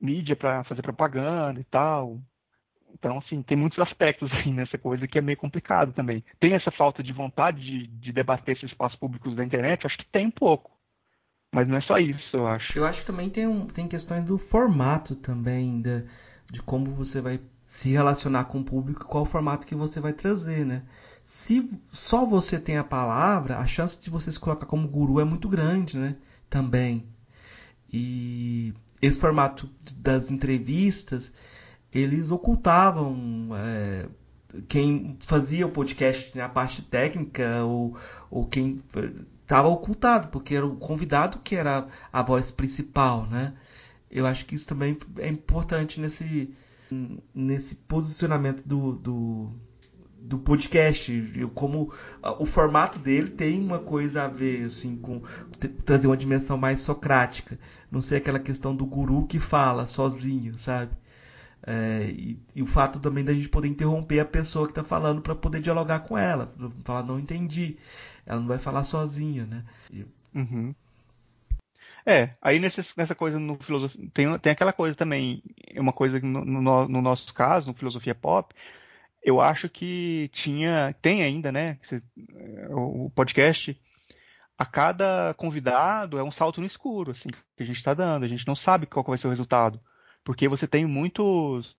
[0.00, 2.18] mídia para fazer propaganda e tal.
[2.94, 6.24] Então, assim, tem muitos aspectos aí nessa coisa que é meio complicado também.
[6.40, 9.86] Tem essa falta de vontade de, de debater esses espaços públicos da internet?
[9.86, 10.70] Acho que tem um pouco.
[11.52, 12.76] Mas não é só isso, eu acho.
[12.76, 16.04] Eu acho que também tem, um, tem questões do formato também, de,
[16.50, 20.12] de como você vai se relacionar com o público, qual o formato que você vai
[20.12, 20.82] trazer, né?
[21.22, 25.24] Se só você tem a palavra, a chance de você se colocar como guru é
[25.24, 26.16] muito grande, né?
[26.50, 27.06] Também.
[27.92, 31.32] E esse formato das entrevistas,
[31.92, 34.06] eles ocultavam é,
[34.68, 37.96] quem fazia o podcast na parte técnica ou,
[38.30, 38.82] ou quem
[39.42, 43.54] estava ocultado, porque era o convidado que era a voz principal, né?
[44.10, 46.54] Eu acho que isso também é importante nesse,
[47.34, 49.52] nesse posicionamento do, do,
[50.18, 51.12] do podcast,
[51.54, 51.92] como
[52.38, 55.22] o formato dele tem uma coisa a ver assim com
[55.84, 57.58] trazer uma dimensão mais socrática,
[57.90, 60.92] não sei aquela questão do guru que fala sozinho, sabe?
[61.66, 65.22] É, e, e, o fato também da gente poder interromper a pessoa que está falando
[65.22, 66.52] para poder dialogar com ela,
[66.84, 67.78] falar não entendi,
[68.26, 69.64] ela não vai falar sozinha, né?
[70.34, 70.74] Uhum.
[72.06, 75.42] É, aí nessa coisa no filosofia tem, tem aquela coisa também,
[75.76, 78.54] uma coisa no, no, no nosso caso, no filosofia pop,
[79.22, 81.78] eu acho que tinha, tem ainda, né?
[82.70, 83.80] O podcast,
[84.58, 88.24] a cada convidado é um salto no escuro, assim, que a gente está dando.
[88.24, 89.80] A gente não sabe qual vai ser o resultado.
[90.22, 91.74] Porque você tem muitos,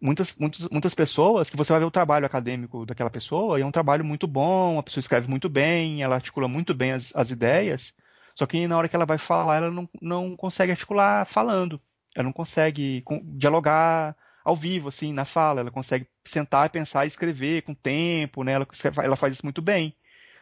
[0.00, 3.66] muitas, muitas, muitas pessoas que você vai ver o trabalho acadêmico daquela pessoa e é
[3.66, 7.30] um trabalho muito bom, a pessoa escreve muito bem, ela articula muito bem as, as
[7.30, 7.94] ideias,
[8.34, 11.80] só que na hora que ela vai falar, ela não, não consegue articular falando.
[12.14, 15.60] Ela não consegue dialogar ao vivo, assim, na fala.
[15.60, 18.52] Ela consegue sentar, pensar e escrever com tempo, né?
[18.52, 18.66] Ela,
[19.02, 19.94] ela faz isso muito bem.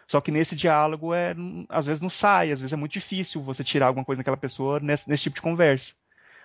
[0.07, 1.37] Só que nesse diálogo, é,
[1.69, 4.81] às vezes não sai, às vezes é muito difícil você tirar alguma coisa daquela pessoa
[4.81, 5.93] nesse, nesse tipo de conversa.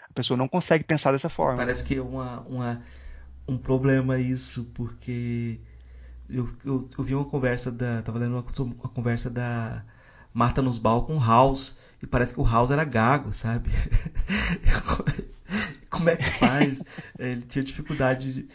[0.08, 1.58] A pessoa não consegue pensar dessa forma.
[1.58, 2.84] Parece que é uma, uma,
[3.48, 5.60] um problema isso, porque
[6.30, 8.04] eu, eu, eu vi uma conversa da.
[8.04, 9.84] Tava lendo uma, uma conversa da
[10.36, 11.80] Marta nos com House.
[12.04, 13.72] E parece que o House era gago, sabe?
[15.90, 16.84] Como é que faz?
[17.18, 18.50] Ele tinha dificuldade de,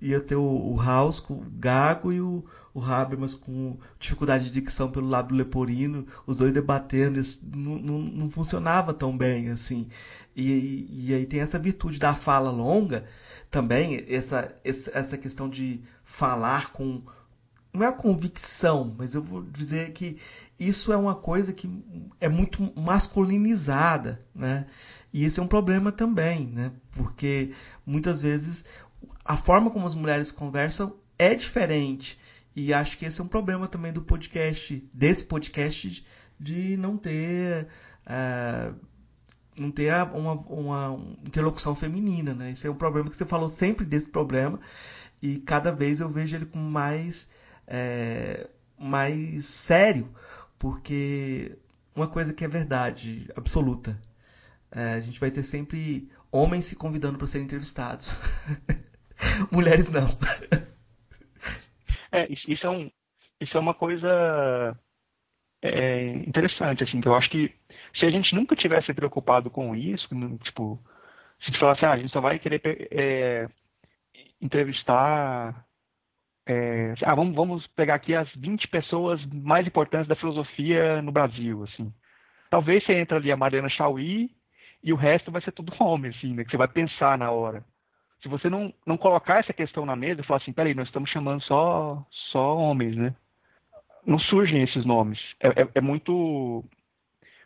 [0.00, 4.50] ia ter o, o House com o Gago e o, o Habermas com dificuldade de
[4.50, 9.88] dicção pelo lábio leporino, os dois debatendo, não, não, não funcionava tão bem assim.
[10.34, 13.06] E, e, aí tem essa virtude da fala longa
[13.50, 17.02] também, essa, essa questão de falar com.
[17.72, 20.18] Não é a convicção, mas eu vou dizer que
[20.58, 21.68] isso é uma coisa que
[22.20, 24.66] é muito masculinizada, né?
[25.12, 26.72] E esse é um problema também, né?
[26.92, 27.52] Porque
[27.84, 28.64] muitas vezes
[29.24, 32.18] a forma como as mulheres conversam é diferente.
[32.54, 36.06] E acho que esse é um problema também do podcast, desse podcast,
[36.40, 37.68] de não ter.
[38.06, 38.74] Uh,
[39.58, 42.50] não ter uma, uma, interlocução feminina, né?
[42.50, 44.60] Esse é um problema que você falou sempre desse problema
[45.22, 47.30] e cada vez eu vejo ele com mais
[47.66, 50.08] é, mais sério,
[50.58, 51.56] porque
[51.94, 54.00] uma coisa que é verdade absoluta,
[54.70, 58.18] é, a gente vai ter sempre homens se convidando para serem entrevistados.
[59.50, 60.06] Mulheres não.
[62.12, 62.90] É, isso é, um,
[63.40, 64.78] isso é uma coisa
[65.62, 67.54] é, interessante, assim, que eu acho que
[67.92, 70.08] se a gente nunca tivesse preocupado com isso,
[70.42, 70.78] tipo,
[71.38, 73.48] se a falasse, ah, a gente só vai querer é,
[74.40, 75.65] entrevistar.
[76.46, 81.64] É, ah, vamos, vamos pegar aqui as 20 pessoas mais importantes da filosofia no Brasil,
[81.64, 81.92] assim.
[82.50, 84.30] Talvez você entre ali a Mariana Chauí
[84.82, 86.44] e o resto vai ser tudo homem, assim, né?
[86.44, 87.64] Que você vai pensar na hora
[88.22, 91.10] se você não, não colocar essa questão na mesa e falar assim, peraí, nós estamos
[91.10, 93.14] chamando só, só homens, né?
[94.04, 95.18] Não surgem esses nomes.
[95.40, 96.64] É, é, é, muito.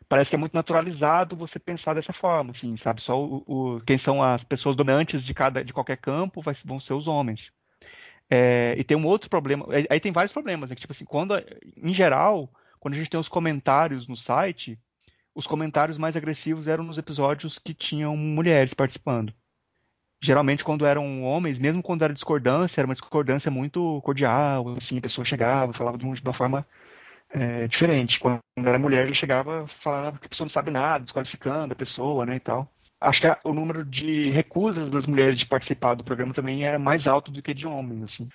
[0.09, 3.01] Parece que é muito naturalizado você pensar dessa forma, assim, sabe?
[3.03, 6.81] Só o, o quem são as pessoas dominantes de, cada, de qualquer campo vai, vão
[6.81, 7.41] ser os homens.
[8.31, 9.67] É, e tem um outro problema.
[9.89, 10.77] Aí tem vários problemas, né?
[10.77, 11.35] Que, tipo assim, quando,
[11.77, 14.79] em geral, quando a gente tem os comentários no site,
[15.35, 19.35] os comentários mais agressivos eram nos episódios que tinham mulheres participando
[20.21, 25.01] geralmente quando eram homens, mesmo quando era discordância, era uma discordância muito cordial, assim, a
[25.01, 26.67] pessoa chegava, falava de uma forma
[27.31, 28.21] é, diferente.
[28.21, 32.27] Quando era mulher, já chegava falando que a pessoa não sabe nada, desqualificando a pessoa,
[32.27, 32.71] né, e tal.
[33.01, 37.07] Acho que o número de recusas das mulheres de participar do programa também era mais
[37.07, 38.29] alto do que de homens, assim.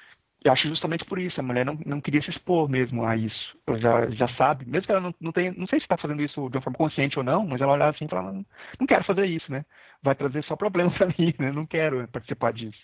[0.47, 3.57] Acho justamente por isso, a mulher não, não queria se expor mesmo a isso.
[3.65, 6.21] Ela já, já sabe, mesmo que ela não, não tenha, não sei se está fazendo
[6.21, 8.45] isso de uma forma consciente ou não, mas ela olhava assim e falava, não,
[8.79, 9.65] não quero fazer isso, né?
[10.05, 11.51] vai trazer só problemas para mim, né?
[11.51, 12.79] Não quero participar disso.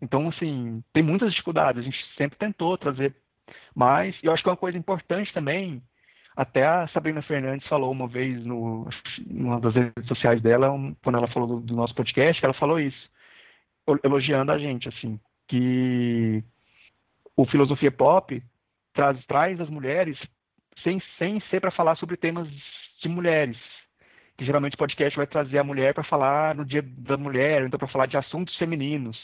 [0.00, 1.80] Então, assim, tem muitas dificuldades.
[1.80, 3.16] A gente sempre tentou trazer
[3.74, 4.14] mais.
[4.22, 5.82] E eu acho que é uma coisa importante também,
[6.38, 8.88] até a Sabrina Fernandes falou uma vez no
[9.26, 10.70] numa das redes sociais dela,
[11.02, 13.10] quando ela falou do, do nosso podcast, que ela falou isso,
[14.04, 16.44] elogiando a gente, assim, que
[17.36, 18.40] o filosofia pop
[18.94, 20.16] traz, traz as mulheres
[20.84, 22.48] sem, sem ser para falar sobre temas
[23.02, 23.58] de mulheres,
[24.36, 27.80] que geralmente o podcast vai trazer a mulher para falar no dia da mulher, então
[27.80, 29.18] para falar de assuntos femininos.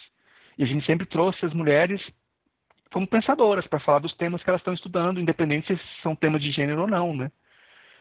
[0.59, 2.03] E a gente sempre trouxe as mulheres
[2.95, 6.53] como pensadoras para falar dos temas que elas estão estudando, independente se são temas de
[6.53, 7.29] gênero ou não, né?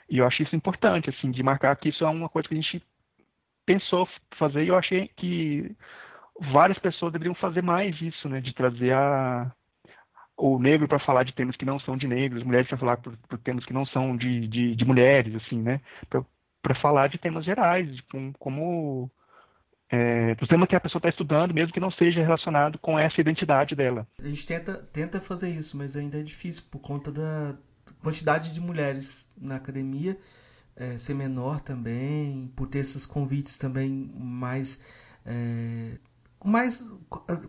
[0.07, 2.61] E eu acho isso importante, assim, de marcar que isso é uma coisa que a
[2.61, 2.79] gente
[3.65, 5.75] pensou fazer e eu achei que
[6.51, 8.39] várias pessoas deveriam fazer mais isso, né?
[8.39, 9.51] De trazer a,
[10.37, 13.17] o negro para falar de temas que não são de negros, mulheres para falar por,
[13.39, 15.81] temas que não são de, de, de mulheres, assim, né?
[16.61, 17.89] para falar de temas gerais,
[18.37, 19.09] como
[19.93, 23.21] é, do tema que a pessoa está estudando, mesmo que não seja relacionado com essa
[23.21, 24.07] identidade dela.
[24.19, 27.53] A gente tenta, tenta fazer isso, mas ainda é difícil por conta da
[28.01, 30.17] quantidade de mulheres na academia
[30.75, 34.81] é, ser menor também, por ter esses convites também mais.
[35.23, 35.99] É,
[36.39, 36.83] com mais,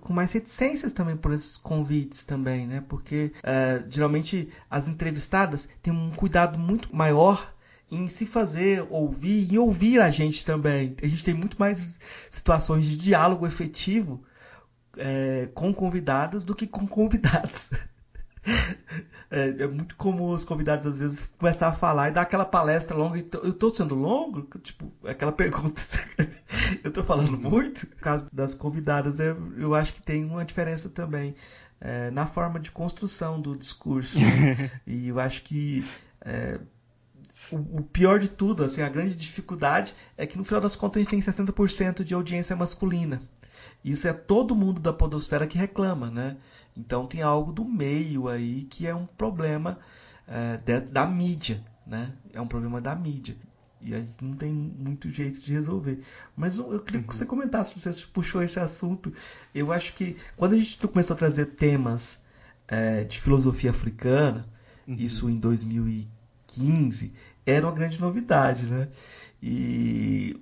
[0.01, 2.85] com mais reticências também por esses convites também, né?
[2.87, 7.54] Porque é, geralmente as entrevistadas têm um cuidado muito maior
[7.91, 10.97] em se fazer ouvir e ouvir a gente também.
[11.03, 11.93] A gente tem muito mais
[12.31, 14.25] situações de diálogo efetivo
[14.97, 17.71] é, com convidadas do que com convidados.
[19.31, 22.97] É, é, muito comum os convidados às vezes começar a falar e dar aquela palestra
[22.97, 23.19] longa.
[23.43, 24.43] Eu estou sendo longo?
[24.59, 25.81] Tipo, aquela pergunta.
[26.85, 27.89] eu estou falando muito?
[27.89, 31.35] No caso das convidadas, é, eu acho que tem uma diferença também
[31.81, 34.21] é, na forma de construção do discurso.
[34.21, 34.71] Né?
[34.87, 35.85] e eu acho que
[36.21, 36.61] é,
[37.51, 40.97] o, o, pior de tudo, assim, a grande dificuldade é que no final das contas
[40.97, 43.23] a gente tem 60% de audiência masculina.
[43.85, 46.37] Isso é todo mundo da podosfera que reclama, né?
[46.77, 49.79] Então tem algo do meio aí que é um problema
[50.27, 52.13] é, de, da mídia, né?
[52.33, 53.37] É um problema da mídia.
[53.81, 56.01] E a gente não tem muito jeito de resolver.
[56.35, 57.31] Mas eu, eu queria que você uhum.
[57.31, 59.13] comentasse, você puxou esse assunto.
[59.55, 62.23] Eu acho que quando a gente começou a trazer temas
[62.67, 64.49] é, de filosofia africana,
[64.89, 64.97] uhum.
[64.99, 67.13] isso em 2015,
[67.47, 68.89] era uma grande novidade, né?
[69.43, 70.37] E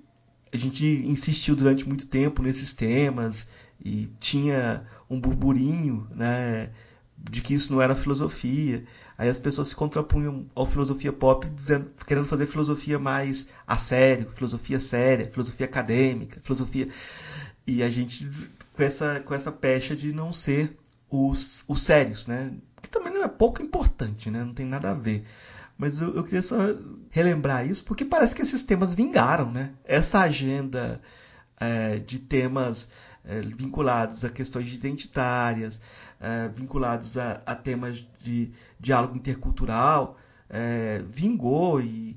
[0.52, 3.48] a gente insistiu durante muito tempo nesses temas
[3.84, 6.70] e tinha um burburinho, né,
[7.18, 8.84] de que isso não era filosofia.
[9.16, 14.30] Aí as pessoas se contrapunham ao filosofia pop dizendo, querendo fazer filosofia mais a sério,
[14.34, 16.86] filosofia séria, filosofia acadêmica, filosofia
[17.66, 18.28] e a gente
[18.72, 20.76] com essa com essa pecha de não ser
[21.10, 22.52] os, os sérios, né?
[22.80, 24.42] Que também não é pouco importante, né?
[24.44, 25.24] Não tem nada a ver.
[25.82, 26.56] Mas eu, eu, queria só
[27.10, 29.72] relembrar isso, porque parece que esses temas vingaram, né?
[29.82, 31.02] Essa agenda
[31.58, 32.88] é, de temas
[33.24, 35.80] é, vinculados a questões identitárias,
[36.20, 40.16] é, vinculados a, a, temas de diálogo intercultural,
[40.48, 42.16] é, vingou e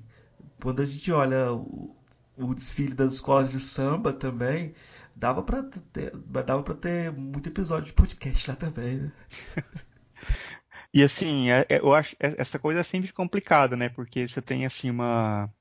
[0.61, 1.95] quando a gente olha o,
[2.37, 4.75] o desfile das escolas de samba também,
[5.15, 8.97] dava para ter, dava para ter muito episódio de podcast lá também.
[8.97, 9.11] Né?
[10.95, 13.89] E assim, é, é, eu acho essa coisa é sempre complicada, né?
[13.89, 15.53] Porque você tem assim uma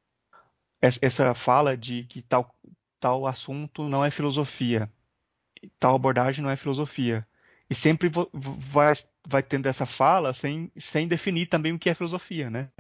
[0.81, 2.55] essa fala de que tal
[3.01, 4.91] tal assunto não é filosofia,
[5.81, 7.27] tal abordagem não é filosofia.
[7.71, 8.95] E sempre vai
[9.27, 12.71] vai tendo essa fala sem sem definir também o que é filosofia, né?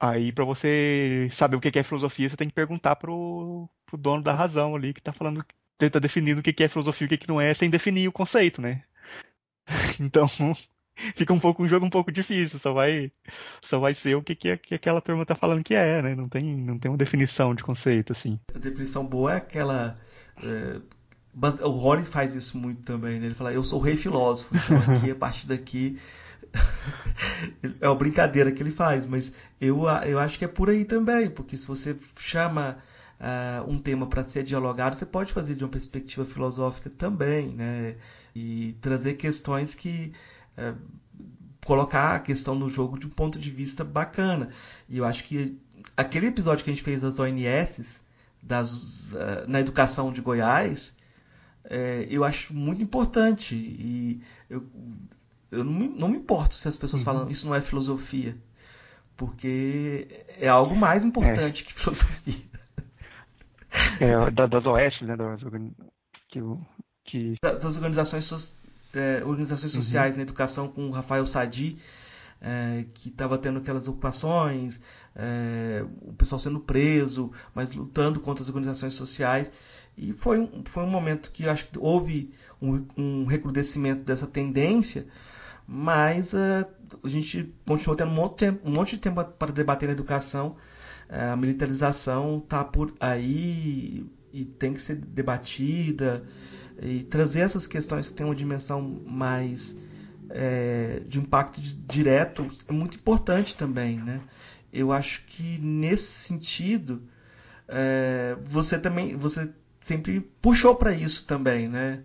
[0.00, 4.22] Aí para você saber o que é filosofia, você tem que perguntar pro, pro dono
[4.22, 5.44] da razão ali que está falando,
[5.78, 8.62] tenta definir o que é filosofia e o que não é, sem definir o conceito,
[8.62, 8.84] né?
[10.00, 10.28] Então,
[11.16, 13.10] fica um pouco um jogo um pouco difícil, só vai
[13.62, 16.14] só vai ser o que, que, que aquela turma tá falando que é, né?
[16.14, 18.38] Não tem não tem uma definição de conceito assim.
[18.54, 19.98] A definição boa é aquela
[20.42, 20.80] é,
[21.62, 23.26] o Rory faz isso muito também, né?
[23.26, 24.54] Ele fala: "Eu sou o rei filósofo".
[24.56, 25.98] Então aqui a partir daqui
[27.80, 31.28] é uma brincadeira que ele faz, mas eu eu acho que é por aí também,
[31.28, 32.78] porque se você chama
[33.20, 37.96] uh, um tema para ser dialogado, você pode fazer de uma perspectiva filosófica também, né?
[38.34, 40.12] E trazer questões que
[40.56, 40.74] é,
[41.64, 44.50] colocar a questão no jogo de um ponto de vista bacana.
[44.88, 45.60] E eu acho que
[45.96, 48.02] aquele episódio que a gente fez das ONS,
[48.42, 50.94] das, uh, na educação de Goiás,
[51.64, 53.54] é, eu acho muito importante.
[53.54, 54.64] E eu,
[55.50, 57.04] eu não, me, não me importo se as pessoas uhum.
[57.04, 58.36] falam isso não é filosofia.
[59.16, 61.66] Porque é algo mais importante é.
[61.66, 62.46] que filosofia.
[64.00, 65.16] É, das OS, né?
[65.16, 65.40] Das,
[66.28, 66.40] que,
[67.04, 67.34] que...
[67.40, 68.24] das organizações
[68.96, 69.82] é, organizações uhum.
[69.82, 70.18] sociais uhum.
[70.18, 71.78] na educação com o Rafael Sadi,
[72.40, 74.80] é, que estava tendo aquelas ocupações,
[75.14, 79.50] é, o pessoal sendo preso, mas lutando contra as organizações sociais.
[79.96, 85.06] E foi um, foi um momento que acho que houve um, um recrudescimento dessa tendência,
[85.66, 86.66] mas uh,
[87.02, 89.94] a gente continuou tendo um monte, de tempo, um monte de tempo para debater na
[89.94, 90.56] educação.
[91.08, 96.22] Uh, a militarização está por aí e tem que ser debatida
[96.80, 99.78] e trazer essas questões que têm uma dimensão mais
[100.30, 104.20] é, de impacto direto é muito importante também, né?
[104.72, 107.02] Eu acho que nesse sentido
[107.68, 112.02] é, você também você sempre puxou para isso também, né?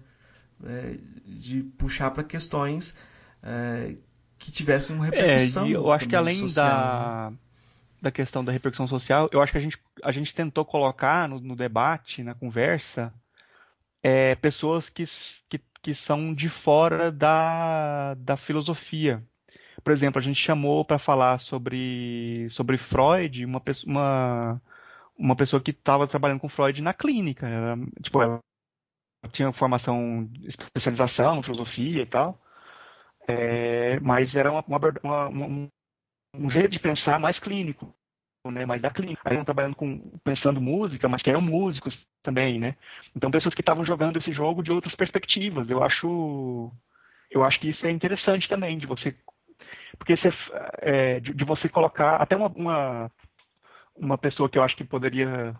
[0.63, 2.95] É, de puxar para questões
[3.41, 3.95] é,
[4.37, 5.65] que tivessem uma repercussão.
[5.65, 7.37] É, eu acho que além social, da né?
[8.01, 11.39] da questão da repercussão social, eu acho que a gente, a gente tentou colocar no,
[11.39, 13.13] no debate, na conversa,
[14.03, 15.05] é, pessoas que,
[15.49, 19.25] que, que são de fora da, da filosofia.
[19.83, 24.61] Por exemplo, a gente chamou para falar sobre, sobre Freud uma, uma,
[25.17, 27.47] uma pessoa que estava trabalhando com Freud na clínica.
[27.47, 28.41] Ela, tipo, ela
[29.31, 32.39] tinha formação, especialização filosofia e tal,
[33.27, 35.69] é, mas era uma, uma, uma,
[36.35, 37.93] um jeito de pensar mais clínico
[38.49, 39.21] né, mais da clínica.
[39.25, 42.75] Aí trabalhando com, pensando música, mas que eram músicos também, né?
[43.15, 45.69] Então pessoas que estavam jogando esse jogo de outras perspectivas.
[45.69, 46.71] Eu acho,
[47.29, 49.15] eu acho que isso é interessante também de você,
[49.97, 50.29] porque você,
[50.79, 53.11] é, de, de, você colocar até uma, uma,
[53.95, 55.55] uma pessoa que eu acho que poderia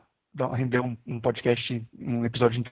[0.56, 2.64] render um, um podcast, um episódio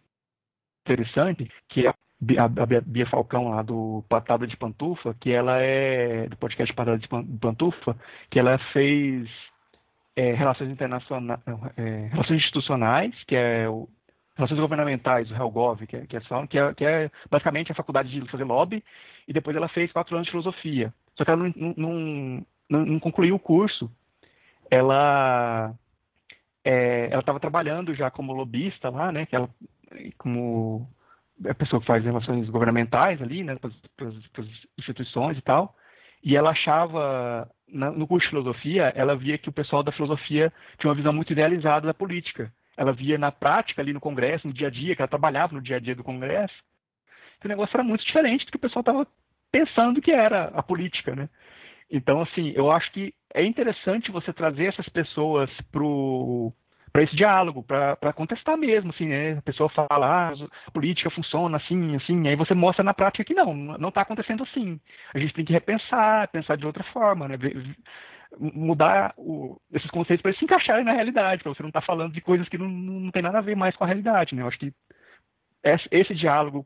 [0.85, 2.47] interessante, que é a
[2.81, 7.95] Bia Falcão lá do Patada de Pantufa, que ela é do podcast Patada de Pantufa,
[8.29, 9.29] que ela fez
[10.19, 11.39] é, relações internacionais,
[11.77, 13.87] é, relações institucionais, que é o
[14.35, 18.09] relações governamentais, o Helgov, que é, que é, que é, que é basicamente a faculdade
[18.09, 18.83] de fazer lobby,
[19.27, 20.93] e depois ela fez quatro anos de filosofia.
[21.15, 23.91] Só que ela não, não, não, não concluiu o curso.
[24.71, 25.73] Ela
[26.63, 29.25] é, ela estava trabalhando já como lobista lá, né?
[29.25, 29.49] Que ela,
[30.17, 30.87] como
[31.45, 33.57] a pessoa que faz relações governamentais ali, né?
[33.57, 34.47] Para as
[34.77, 35.75] instituições e tal.
[36.23, 40.89] E ela achava, no curso de filosofia, ela via que o pessoal da filosofia tinha
[40.89, 42.51] uma visão muito idealizada da política.
[42.75, 45.61] Ela via na prática, ali no Congresso, no dia a dia, que ela trabalhava no
[45.61, 46.53] dia a dia do Congresso,
[47.39, 49.07] que o negócio era muito diferente do que o pessoal estava
[49.51, 51.29] pensando que era a política, né?
[51.91, 56.53] Então, assim, eu acho que é interessante você trazer essas pessoas pro
[56.99, 59.37] para esse diálogo, para contestar mesmo, assim, né?
[59.37, 60.33] A pessoa fala, ah,
[60.67, 64.43] a política funciona assim, assim, aí você mostra na prática que não, não está acontecendo
[64.43, 64.79] assim.
[65.13, 67.37] A gente tem que repensar, pensar de outra forma, né?
[68.37, 71.87] Mudar o, esses conceitos para eles se encaixarem na realidade, para você não estar tá
[71.87, 74.41] falando de coisas que não, não tem nada a ver mais com a realidade, né?
[74.41, 74.73] Eu acho que
[75.63, 76.65] esse, diálogo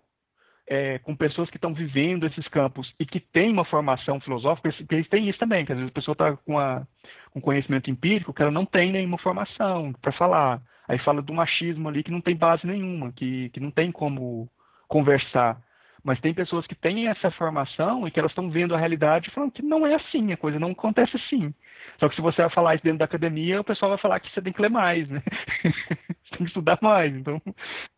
[0.67, 4.95] é, com pessoas que estão vivendo esses campos e que têm uma formação filosófica, porque
[4.95, 6.87] eles têm isso também, que às vezes a pessoa está com, a,
[7.33, 10.61] com conhecimento empírico que ela não tem nenhuma formação para falar.
[10.87, 14.47] Aí fala do machismo ali que não tem base nenhuma, que, que não tem como
[14.87, 15.57] conversar.
[16.03, 19.31] Mas tem pessoas que têm essa formação e que elas estão vendo a realidade e
[19.31, 21.53] falando que não é assim, a coisa não acontece assim.
[21.99, 24.29] Só que se você vai falar isso dentro da academia, o pessoal vai falar que
[24.33, 25.21] você tem que ler mais, né?
[26.31, 27.15] tem que estudar mais.
[27.15, 27.41] Então,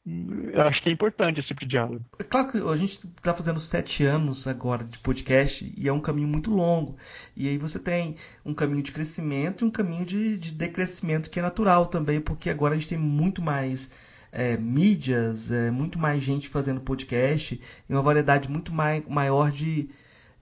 [0.05, 2.03] eu acho que é importante esse tipo de diálogo.
[2.19, 6.01] É claro que a gente está fazendo sete anos agora de podcast e é um
[6.01, 6.97] caminho muito longo.
[7.35, 11.39] E aí você tem um caminho de crescimento e um caminho de, de decrescimento que
[11.39, 13.91] é natural também, porque agora a gente tem muito mais
[14.35, 19.89] é, mídias, é, muito mais gente fazendo podcast e uma variedade muito mai, maior de,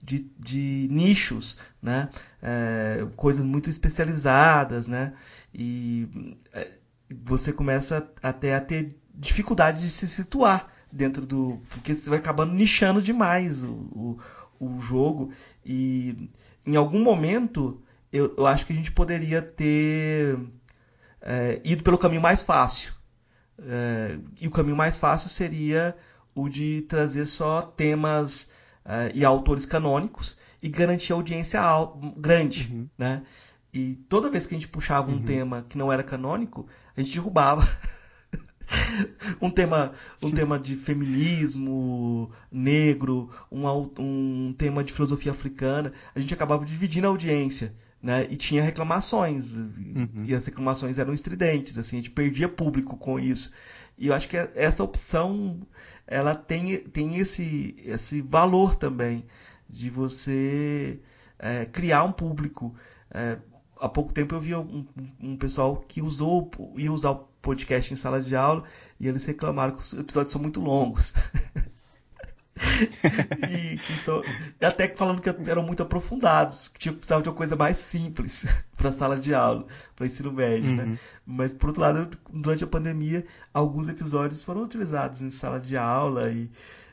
[0.02, 2.08] de, de nichos, né?
[2.42, 5.12] É, coisas muito especializadas, né?
[5.54, 6.72] E é,
[7.08, 11.60] você começa até a ter dificuldade de se situar dentro do.
[11.70, 14.18] Porque você vai acabando nichando demais o, o,
[14.58, 15.32] o jogo.
[15.64, 16.28] E
[16.66, 17.80] em algum momento
[18.12, 20.36] eu, eu acho que a gente poderia ter
[21.22, 22.92] é, ido pelo caminho mais fácil.
[23.58, 25.96] É, e o caminho mais fácil seria
[26.34, 28.50] o de trazer só temas
[28.84, 31.60] é, e autores canônicos e garantir audiência
[32.16, 32.70] grande.
[32.72, 32.88] Uhum.
[32.98, 33.22] Né?
[33.72, 35.22] E toda vez que a gente puxava um uhum.
[35.22, 37.68] tema que não era canônico, a gente derrubava.
[39.42, 39.92] um tema
[40.22, 47.06] um tema de feminismo negro um, um tema de filosofia africana a gente acabava dividindo
[47.06, 47.74] a audiência
[48.04, 50.24] né e tinha reclamações uhum.
[50.26, 53.50] e as reclamações eram estridentes assim a gente perdia público com isso
[53.96, 55.66] e eu acho que essa opção
[56.06, 59.24] ela tem tem esse esse valor também
[59.68, 61.00] de você
[61.38, 62.74] é, criar um público
[63.10, 63.38] é,
[63.80, 64.86] há pouco tempo eu vi um,
[65.18, 68.64] um, pessoal que usou ia usar o podcast em sala de aula
[69.00, 71.12] e eles reclamaram que os episódios são muito longos.
[73.50, 74.22] e que só,
[74.60, 78.46] até falando que eram muito aprofundados, que tipo, precisava de uma coisa mais simples
[78.76, 80.82] para sala de aula, para ensino médio, né?
[80.82, 80.90] uhum.
[80.90, 80.98] né?
[81.26, 86.30] Mas por outro lado, durante a pandemia, alguns episódios foram utilizados em sala de aula
[86.30, 86.50] e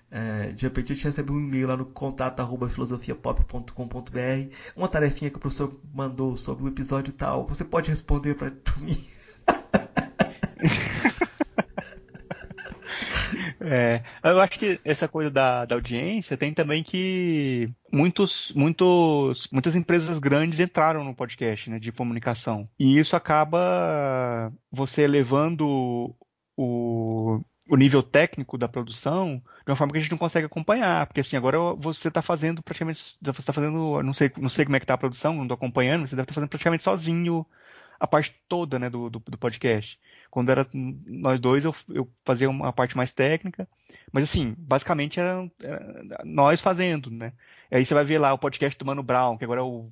[0.09, 5.31] é, de repente a gente recebe um e-mail lá no contato arroba filosofiapop.com.br, uma tarefinha
[5.31, 7.47] que o professor mandou sobre o episódio tal.
[7.47, 9.07] Você pode responder para mim?
[13.73, 19.77] É, eu acho que essa coisa da, da audiência tem também que muitos, muitos, muitas
[19.77, 22.67] empresas grandes entraram no podcast né, de comunicação.
[22.77, 26.13] E isso acaba você elevando
[26.57, 31.07] o, o nível técnico da produção de uma forma que a gente não consegue acompanhar,
[31.07, 34.75] porque assim, agora você está fazendo praticamente, você está fazendo, não sei, não sei como
[34.75, 37.45] é que está a produção, não estou acompanhando, você deve estar tá fazendo praticamente sozinho
[38.01, 39.99] a parte toda, né, do, do, do, podcast.
[40.31, 43.69] Quando era nós dois, eu, eu fazia uma parte mais técnica,
[44.11, 47.31] mas assim, basicamente era, era nós fazendo, né.
[47.71, 49.87] Aí você vai ver lá o podcast do Mano Brown, que agora é o,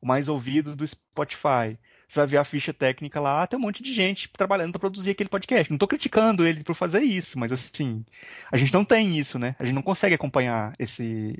[0.00, 1.78] o mais ouvido do Spotify
[2.12, 5.10] você vai ver a ficha técnica lá, tem um monte de gente trabalhando para produzir
[5.10, 5.70] aquele podcast.
[5.70, 8.04] Não estou criticando ele por fazer isso, mas assim,
[8.50, 9.56] a gente não tem isso, né?
[9.58, 11.34] A gente não consegue acompanhar esse,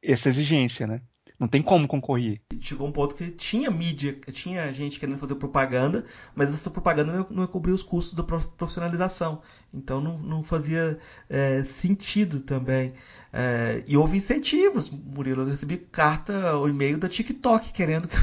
[0.00, 1.02] essa exigência, né?
[1.42, 2.40] Não tem como concorrer.
[2.60, 6.04] Chegou um ponto que tinha mídia, tinha gente querendo fazer propaganda,
[6.36, 9.42] mas essa propaganda não ia cobrir os custos da profissionalização.
[9.74, 12.92] Então não, não fazia é, sentido também.
[13.32, 15.42] É, e houve incentivos, Murilo.
[15.42, 18.16] Eu recebi carta ou e-mail da TikTok querendo que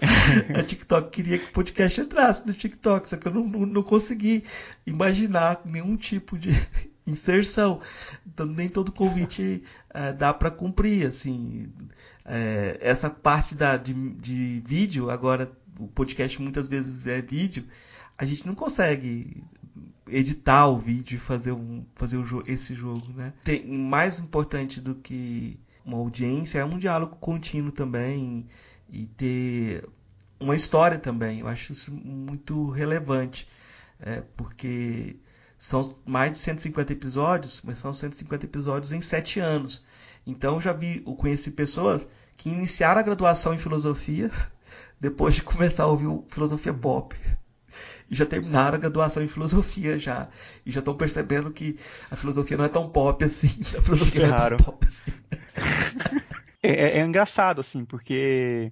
[0.56, 3.82] a TikTok queria que o podcast entrasse no TikTok, só que eu não, não, não
[3.82, 4.44] consegui
[4.86, 6.50] imaginar nenhum tipo de,
[7.06, 7.80] inserção.
[8.26, 11.72] Então nem todo convite é, dá para cumprir, assim.
[12.24, 17.64] É, essa parte da, de, de vídeo, agora o podcast muitas vezes é vídeo,
[18.16, 19.42] a gente não consegue
[20.06, 23.32] editar o vídeo e fazer, um, fazer esse jogo, né?
[23.44, 28.46] Tem, mais importante do que uma audiência é um diálogo contínuo também
[28.88, 29.88] e ter
[30.38, 31.40] uma história também.
[31.40, 33.48] Eu acho isso muito relevante,
[33.98, 35.16] é, porque
[35.60, 39.84] são mais de 150 episódios, mas são 150 episódios em 7 anos.
[40.26, 44.30] Então eu já vi, eu conheci pessoas que iniciaram a graduação em filosofia
[44.98, 47.14] depois de começar a ouvir filosofia pop.
[48.10, 50.30] E já terminaram a graduação em filosofia já.
[50.64, 51.78] E já estão percebendo que
[52.10, 53.60] a filosofia não é tão pop assim.
[53.76, 55.12] A filosofia não é tão pop assim.
[56.62, 58.70] É, é, é engraçado, assim, porque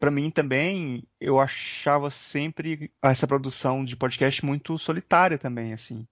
[0.00, 6.08] para mim também eu achava sempre essa produção de podcast muito solitária também, assim.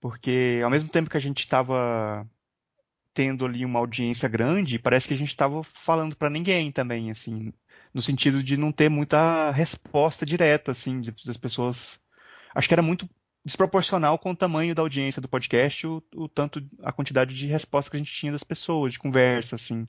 [0.00, 2.28] Porque ao mesmo tempo que a gente estava
[3.14, 7.52] tendo ali uma audiência grande, parece que a gente estava falando para ninguém também, assim,
[7.94, 11.98] no sentido de não ter muita resposta direta, assim, das pessoas.
[12.54, 13.08] Acho que era muito
[13.44, 17.90] desproporcional com o tamanho da audiência do podcast, o, o tanto a quantidade de respostas
[17.90, 19.86] que a gente tinha das pessoas, de conversa, assim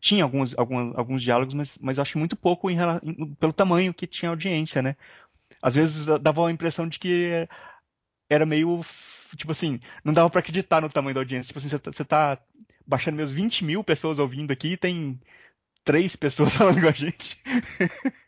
[0.00, 4.06] tinha alguns, alguns, alguns diálogos, mas, mas acho muito pouco em, em, pelo tamanho que
[4.06, 4.96] tinha audiência, né?
[5.62, 7.48] Às vezes dava a impressão de que
[8.28, 8.84] era meio,
[9.36, 11.48] tipo assim, não dava para acreditar no tamanho da audiência.
[11.48, 12.42] Tipo assim, você tá, tá
[12.86, 15.20] baixando meus 20 mil pessoas ouvindo aqui e tem
[15.84, 17.38] três pessoas falando com a gente.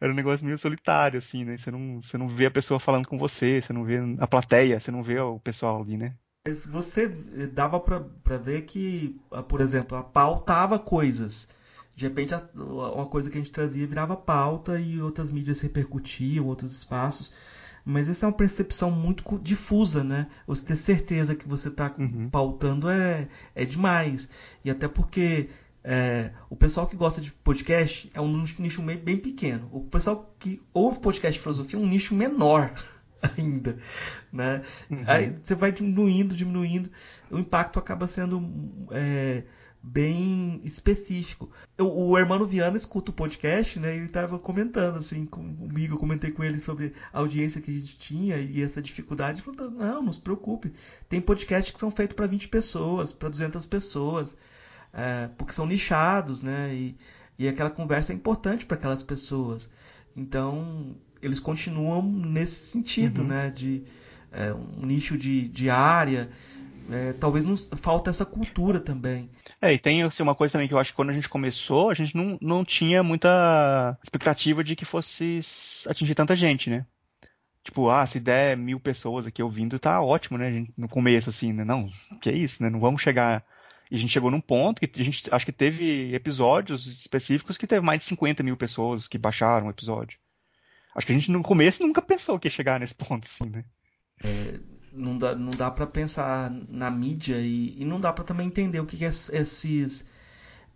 [0.00, 1.56] era um negócio meio solitário, assim, né?
[1.56, 4.80] Você não, você não vê a pessoa falando com você, você não vê a plateia,
[4.80, 6.14] você não vê o pessoal ali, né?
[6.50, 7.04] Mas você
[7.38, 11.46] eh, dava para ver que, ah, por exemplo, a pautava coisas.
[11.94, 16.76] De repente, uma coisa que a gente trazia virava pauta e outras mídias repercutiam, outros
[16.76, 17.30] espaços.
[17.84, 20.26] Mas essa é uma percepção muito difusa, né?
[20.44, 22.28] Você ter certeza que você está uhum.
[22.28, 24.28] pautando é, é demais.
[24.64, 25.50] E até porque
[25.84, 29.68] é, o pessoal que gosta de podcast é um nicho bem pequeno.
[29.70, 32.74] O pessoal que ouve podcast de filosofia é um nicho menor.
[33.36, 33.76] ainda,
[34.32, 34.62] né?
[34.90, 35.04] Uhum.
[35.06, 36.90] Aí você vai diminuindo, diminuindo,
[37.30, 38.42] o impacto acaba sendo
[38.90, 39.44] é,
[39.82, 41.50] bem específico.
[41.76, 43.94] Eu, o Hermano Viana escuta o podcast, né?
[43.96, 47.98] Ele estava comentando assim comigo, eu comentei com ele sobre a audiência que a gente
[47.98, 49.40] tinha e essa dificuldade.
[49.40, 50.72] Ele falou: não, não se preocupe,
[51.08, 54.36] tem podcasts que são feitos para 20 pessoas, para 200 pessoas,
[54.92, 56.74] é, porque são nichados, né?
[56.74, 56.96] E,
[57.38, 59.68] e aquela conversa é importante para aquelas pessoas.
[60.16, 63.28] Então, eles continuam nesse sentido, uhum.
[63.28, 63.50] né?
[63.50, 63.82] De
[64.32, 66.30] é, um nicho de, de área.
[66.90, 69.30] É, talvez não falta essa cultura também.
[69.62, 71.90] É, e tem assim, uma coisa também que eu acho que quando a gente começou,
[71.90, 75.40] a gente não, não tinha muita expectativa de que fosse
[75.86, 76.84] atingir tanta gente, né?
[77.62, 80.50] Tipo, ah, se der mil pessoas aqui ouvindo, tá ótimo, né?
[80.50, 81.64] Gente, no começo, assim, né?
[81.64, 81.90] Não,
[82.20, 82.70] que é isso, né?
[82.70, 83.44] Não vamos chegar.
[83.90, 87.66] E a gente chegou num ponto que a gente acho que teve episódios específicos que
[87.66, 90.18] teve mais de 50 mil pessoas que baixaram o episódio.
[90.94, 93.64] Acho que a gente no começo nunca pensou que ia chegar nesse ponto, assim, né?
[94.22, 94.58] É,
[94.92, 98.80] não dá, não dá para pensar na mídia e, e não dá para também entender
[98.80, 100.08] o que, que é esses,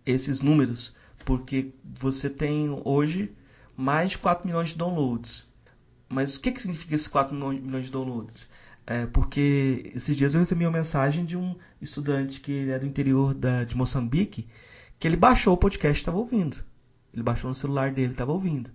[0.06, 0.96] esses números.
[1.24, 3.32] Porque você tem hoje
[3.76, 5.52] mais de 4 milhões de downloads.
[6.08, 8.48] Mas o que, que significa esses 4 milhões de downloads?
[8.86, 13.32] É porque esses dias eu recebi uma mensagem de um estudante que é do interior
[13.32, 14.46] da, de Moçambique
[14.98, 16.58] que ele baixou o podcast e estava ouvindo.
[17.12, 18.70] Ele baixou no celular dele estava ouvindo.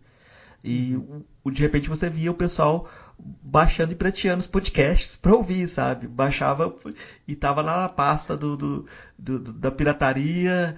[0.63, 0.95] E
[1.43, 6.07] o, de repente você via o pessoal baixando e prateando os podcasts para ouvir, sabe?
[6.07, 6.73] Baixava
[7.27, 8.85] e tava lá na pasta do, do,
[9.17, 10.75] do, da pirataria.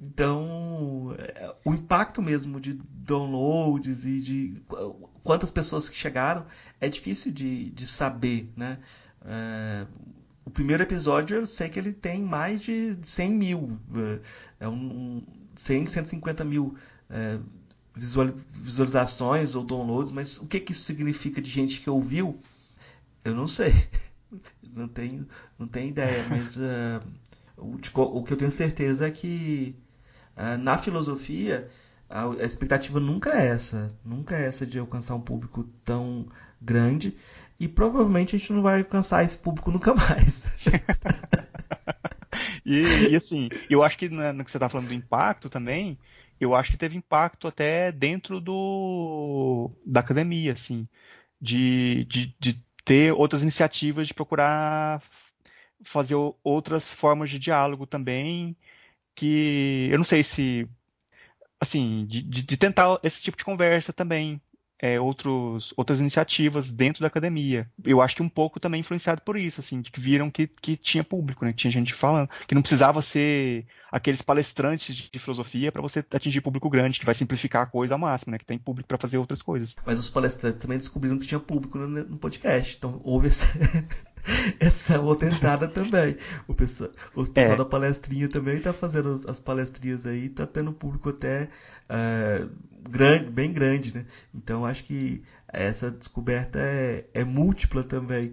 [0.00, 4.62] Então, é, o impacto mesmo de downloads e de
[5.22, 6.44] quantas pessoas que chegaram
[6.80, 8.78] é difícil de, de saber, né?
[9.24, 9.86] É,
[10.44, 13.78] o primeiro episódio eu sei que ele tem mais de 100 mil,
[14.58, 15.22] é um,
[15.54, 16.74] 100, 150 mil
[17.08, 17.38] é,
[17.94, 22.40] visualizações ou downloads, mas o que, que isso significa de gente que ouviu?
[23.24, 23.72] Eu não sei.
[24.74, 25.28] Não tenho,
[25.58, 27.02] não tenho ideia, mas uh,
[27.58, 27.76] o,
[28.18, 29.76] o, que eu tenho certeza é que
[30.34, 31.68] uh, na filosofia
[32.08, 33.92] a, a, expectativa nunca é essa.
[34.02, 36.26] Nunca é essa de alcançar um público tão
[36.58, 37.14] grande.
[37.60, 40.46] E provavelmente a gente não vai alcançar esse público nunca mais.
[42.64, 45.98] e, e, assim, eu acho que no que você está falando do impacto também,
[46.44, 50.88] eu acho que teve impacto até dentro do da academia, assim,
[51.40, 55.02] de, de, de ter outras iniciativas de procurar
[55.84, 56.14] fazer
[56.44, 58.56] outras formas de diálogo também,
[59.14, 60.68] que eu não sei se,
[61.60, 64.40] assim, de, de tentar esse tipo de conversa também,
[64.82, 67.70] é, outros, outras iniciativas dentro da academia.
[67.84, 71.04] Eu acho que um pouco também influenciado por isso, assim, que viram que, que tinha
[71.04, 71.52] público, né?
[71.52, 76.40] Que tinha gente falando, que não precisava ser aqueles palestrantes de, filosofia para você atingir
[76.40, 78.38] público grande, que vai simplificar a coisa ao máximo, né?
[78.38, 79.76] Que tem público para fazer outras coisas.
[79.86, 83.46] Mas os palestrantes também descobriram que tinha público no, no podcast, então houve essa,
[84.60, 86.16] essa outra entrada também.
[86.46, 87.56] O pessoal, o pessoal é.
[87.56, 91.48] da palestrinha também está fazendo as palestrinhas aí, está tendo público até
[91.90, 92.50] uh,
[92.88, 94.06] grande, bem grande, né?
[94.34, 98.32] Então acho que essa descoberta é, é múltipla também.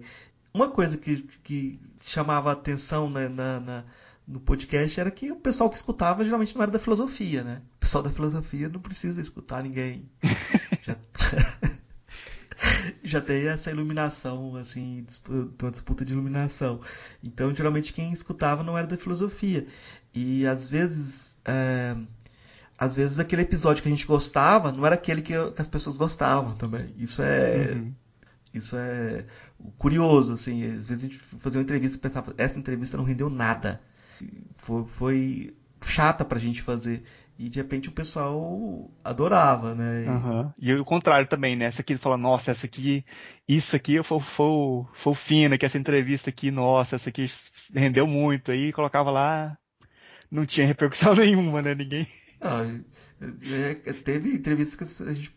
[0.52, 3.84] Uma coisa que, que chamava a atenção né, na, na,
[4.26, 7.62] no podcast era que o pessoal que escutava geralmente não era da filosofia, né?
[7.76, 10.08] O pessoal da filosofia não precisa escutar ninguém.
[10.82, 10.96] Já...
[13.12, 15.04] já tem essa iluminação, assim,
[15.60, 16.80] uma disputa de iluminação.
[17.22, 19.66] Então, geralmente quem escutava não era da filosofia.
[20.14, 21.96] E às vezes, é,
[22.78, 26.54] às vezes aquele episódio que a gente gostava não era aquele que, as pessoas gostavam
[26.56, 26.94] também.
[26.96, 27.92] Isso é, uhum.
[28.54, 29.24] isso é
[29.78, 30.64] curioso, assim.
[30.64, 33.80] Às vezes a gente fazia uma entrevista e pensava, essa entrevista não rendeu nada.
[34.54, 37.02] Foi, foi chata pra gente fazer.
[37.40, 40.04] E de repente o pessoal adorava, né?
[40.06, 40.52] Uhum.
[40.58, 41.64] E o contrário também, né?
[41.64, 43.02] Essa aqui fala, nossa, essa aqui,
[43.48, 47.24] isso aqui foi, foi, foi fina, que essa entrevista aqui, nossa, essa aqui
[47.74, 48.52] rendeu muito.
[48.52, 49.56] Aí colocava lá,
[50.30, 51.74] não tinha repercussão nenhuma, né?
[51.74, 52.06] Ninguém.
[52.42, 52.60] Ah,
[53.22, 55.34] é, é, teve entrevista que a gente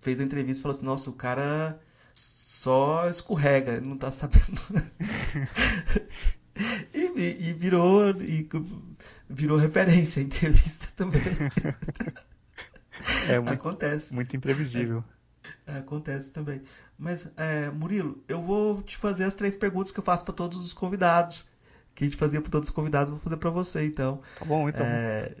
[0.00, 1.78] fez a entrevista e falou assim, nossa, o cara
[2.12, 4.60] só escorrega, não tá sabendo.
[6.92, 8.48] e, e, virou e
[9.28, 11.22] virou referência a entrevista também.
[13.28, 14.14] É muito, acontece.
[14.14, 15.04] Muito imprevisível.
[15.66, 16.62] É, acontece também.
[16.98, 20.62] Mas, é, Murilo, eu vou te fazer as três perguntas que eu faço para todos
[20.64, 21.48] os convidados.
[21.94, 24.20] Que a gente fazia para todos os convidados, vou fazer para você, então.
[24.38, 24.84] Tá bom, então.
[24.84, 25.36] É,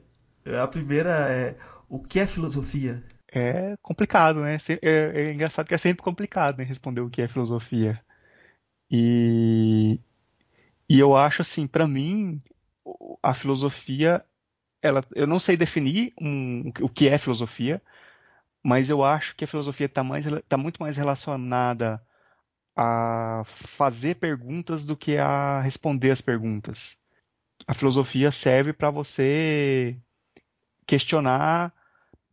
[0.60, 1.56] a primeira é:
[1.88, 3.02] o que é filosofia?
[3.30, 4.56] É complicado, né?
[4.82, 8.00] É, é engraçado que é sempre complicado né, responder o que é filosofia.
[8.90, 10.00] E
[10.88, 12.42] e eu acho assim, para mim,
[13.22, 14.24] a filosofia,
[14.82, 17.82] ela, eu não sei definir um, o que é filosofia,
[18.62, 20.02] mas eu acho que a filosofia está
[20.48, 22.02] tá muito mais relacionada
[22.76, 26.96] a fazer perguntas do que a responder as perguntas.
[27.66, 29.98] A filosofia serve para você
[30.86, 31.74] questionar,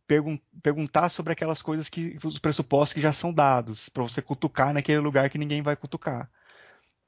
[0.06, 4.72] pergun perguntar sobre aquelas coisas que os pressupostos que já são dados, para você cutucar
[4.72, 6.30] naquele lugar que ninguém vai cutucar.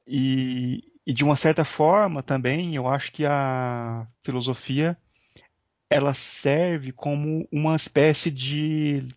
[0.07, 4.95] E, e de uma certa forma também, eu acho que a filosofia
[5.89, 9.09] ela serve como uma espécie de,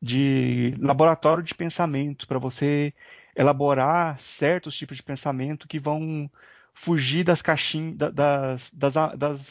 [0.00, 2.94] de laboratório de pensamento para você
[3.34, 6.30] elaborar certos tipos de pensamento que vão
[6.72, 9.46] fugir das caixinhas, das, das, das,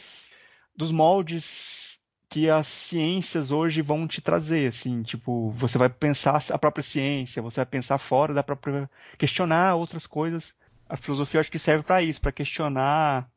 [0.73, 1.99] dos moldes
[2.29, 7.41] que as ciências hoje vão te trazer, assim, tipo, você vai pensar a própria ciência,
[7.41, 10.55] você vai pensar fora da própria, questionar outras coisas
[10.89, 13.29] a filosofia acho que serve para isso, para questionar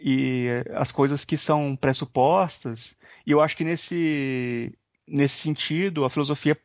[0.00, 2.96] e as coisas que são pressupostas.
[3.26, 6.58] E eu acho que nesse nesse sentido a filosofia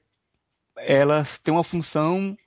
[0.78, 2.38] ela tem uma função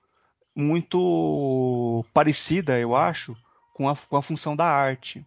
[0.54, 3.36] muito parecida, eu acho,
[3.74, 5.24] com a, com a função da arte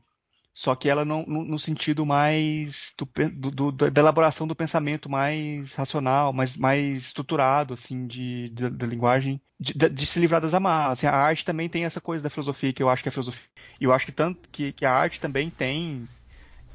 [0.55, 5.09] só que ela não no, no sentido mais do, do, do, da elaboração do pensamento
[5.09, 10.99] mais racional, mais, mais estruturado, assim, de, de linguagem, de, de, se livrar das amarras.
[10.99, 13.49] Assim, a arte também tem essa coisa da filosofia que eu acho que é filosofia.
[13.81, 16.07] Eu acho que tanto que, que a arte também tem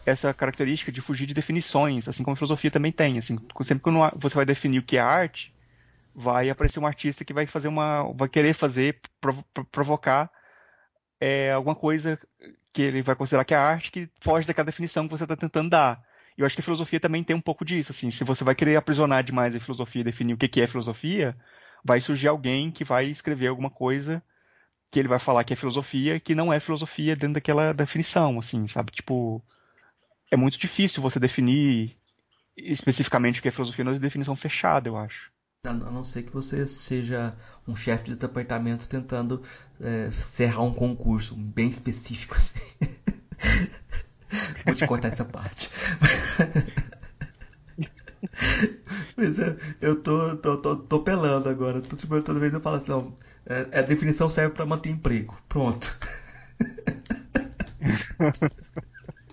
[0.05, 3.16] essa característica de fugir de definições, assim como a filosofia também tem.
[3.16, 5.55] Assim, sempre que você vai definir o que é arte,
[6.14, 9.01] vai aparecer um artista que vai fazer uma, vai querer fazer,
[9.72, 10.31] provocar
[11.18, 12.18] é, alguma coisa
[12.72, 15.70] que ele vai considerar que é arte que foge daquela definição que você está tentando
[15.70, 16.02] dar.
[16.36, 18.54] E eu acho que a filosofia também tem um pouco disso, assim, se você vai
[18.54, 21.36] querer aprisionar demais a filosofia definir o que é filosofia,
[21.84, 24.22] vai surgir alguém que vai escrever alguma coisa
[24.90, 28.66] que ele vai falar que é filosofia que não é filosofia dentro daquela definição, assim,
[28.66, 28.92] sabe?
[28.92, 29.42] Tipo,
[30.30, 31.96] é muito difícil você definir
[32.56, 35.32] especificamente o que é filosofia numa definição fechada, eu acho.
[35.62, 37.36] A não ser que você seja
[37.68, 39.42] um chefe de departamento tentando
[39.78, 42.58] é, cerrar um concurso bem específico assim.
[44.64, 45.70] Vou te cortar essa parte.
[49.16, 51.80] Mas eu, eu tô, tô, tô, tô, pelando agora.
[51.80, 55.36] Tô, tipo, toda vez eu falo assim, não, é, a definição serve para manter emprego.
[55.48, 55.96] Pronto.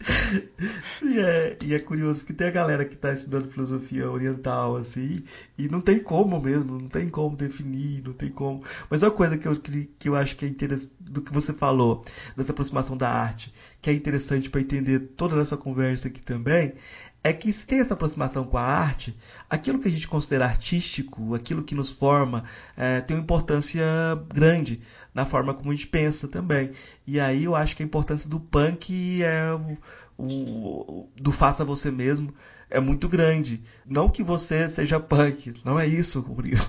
[1.04, 5.24] e, é, e é curioso porque tem a galera que está estudando filosofia oriental, assim,
[5.58, 8.64] e não tem como mesmo, não tem como definir, não tem como.
[8.90, 12.04] Mas uma coisa que eu, que eu acho que é interessante do que você falou,
[12.36, 16.74] dessa aproximação da arte, que é interessante para entender toda essa conversa aqui também,
[17.24, 19.18] é que se tem essa aproximação com a arte,
[19.50, 22.46] aquilo que a gente considera artístico, aquilo que nos forma,
[22.76, 23.84] é, tem uma importância
[24.34, 24.82] grande
[25.18, 26.74] na forma como a gente pensa também.
[27.08, 29.52] E aí eu acho que a importância do punk é
[30.16, 32.32] o, o do faça você mesmo
[32.70, 33.64] é muito grande.
[33.84, 36.64] Não que você seja punk, não é isso, Murilo.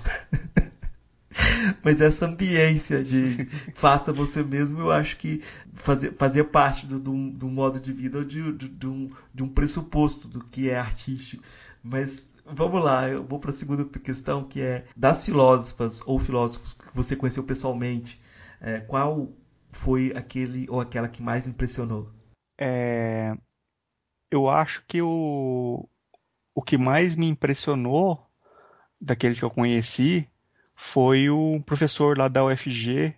[1.83, 5.43] Mas essa ambiência de faça você mesmo, eu acho que
[5.75, 9.43] fazia, fazia parte do, do, do modo de vida ou de, de, de, um, de
[9.43, 11.43] um pressuposto do que é artístico.
[11.83, 16.73] Mas vamos lá, eu vou para a segunda questão, que é das filósofas ou filósofos
[16.73, 18.19] que você conheceu pessoalmente,
[18.61, 19.31] é, qual
[19.71, 22.11] foi aquele ou aquela que mais impressionou?
[22.57, 23.33] É,
[24.29, 25.87] eu acho que o,
[26.53, 28.25] o que mais me impressionou
[28.99, 30.27] daqueles que eu conheci
[30.75, 33.15] foi o professor lá da UFG,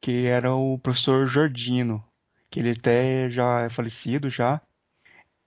[0.00, 2.04] que era o professor Jordino,
[2.50, 4.60] que ele até já é falecido já.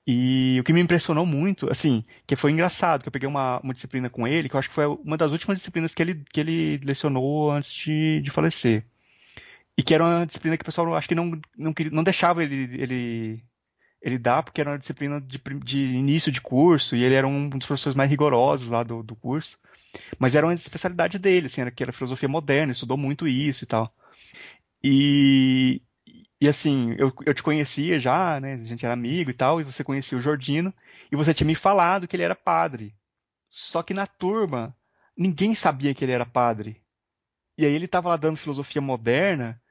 [0.06, 3.74] E o que me impressionou muito, assim, que foi engraçado, que eu peguei uma, uma
[3.74, 6.40] disciplina com ele, que eu acho que foi uma das últimas disciplinas que ele, que
[6.40, 8.86] ele lecionou antes de, de falecer.
[9.78, 12.44] E que era uma disciplina que o pessoal acho que não, não, queria, não deixava
[12.44, 13.44] ele, ele,
[14.02, 17.50] ele dar, porque era uma disciplina de, de início de curso, e ele era um
[17.50, 19.58] dos professores mais rigorosos lá do, do curso.
[20.20, 23.68] Mas era uma especialidade dele, assim, era que era filosofia moderna, estudou muito isso e
[23.68, 23.94] tal.
[24.84, 25.82] E,
[26.42, 28.56] e assim, eu, eu te conhecia já, né?
[28.56, 30.74] A gente era amigo e tal, e você conhecia o Jordino,
[31.12, 32.94] e você tinha me falado que ele era padre.
[33.50, 34.76] Só que na turma,
[35.18, 36.82] ninguém sabia que ele era padre.
[37.58, 39.62] E aí ele estava lá dando filosofia moderna,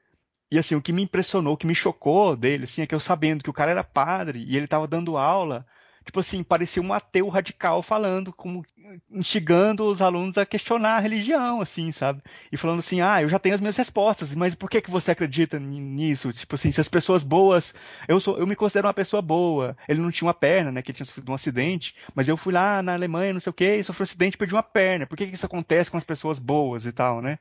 [0.53, 2.99] e assim, o que me impressionou, o que me chocou dele, assim, é que eu
[2.99, 5.65] sabendo que o cara era padre e ele estava dando aula
[6.03, 8.65] tipo assim, parecia um ateu radical falando, como
[9.09, 12.21] instigando os alunos a questionar a religião, assim, sabe?
[12.51, 15.11] E falando assim, ah, eu já tenho as minhas respostas, mas por que que você
[15.11, 16.31] acredita nisso?
[16.33, 17.73] Tipo assim, se as pessoas boas,
[18.07, 19.77] eu sou, eu me considero uma pessoa boa.
[19.87, 22.53] Ele não tinha uma perna, né, que ele tinha sofrido um acidente, mas eu fui
[22.53, 25.07] lá na Alemanha, não sei o quê, e sofri um acidente e perdi uma perna.
[25.07, 27.39] Por que que isso acontece com as pessoas boas e tal, né?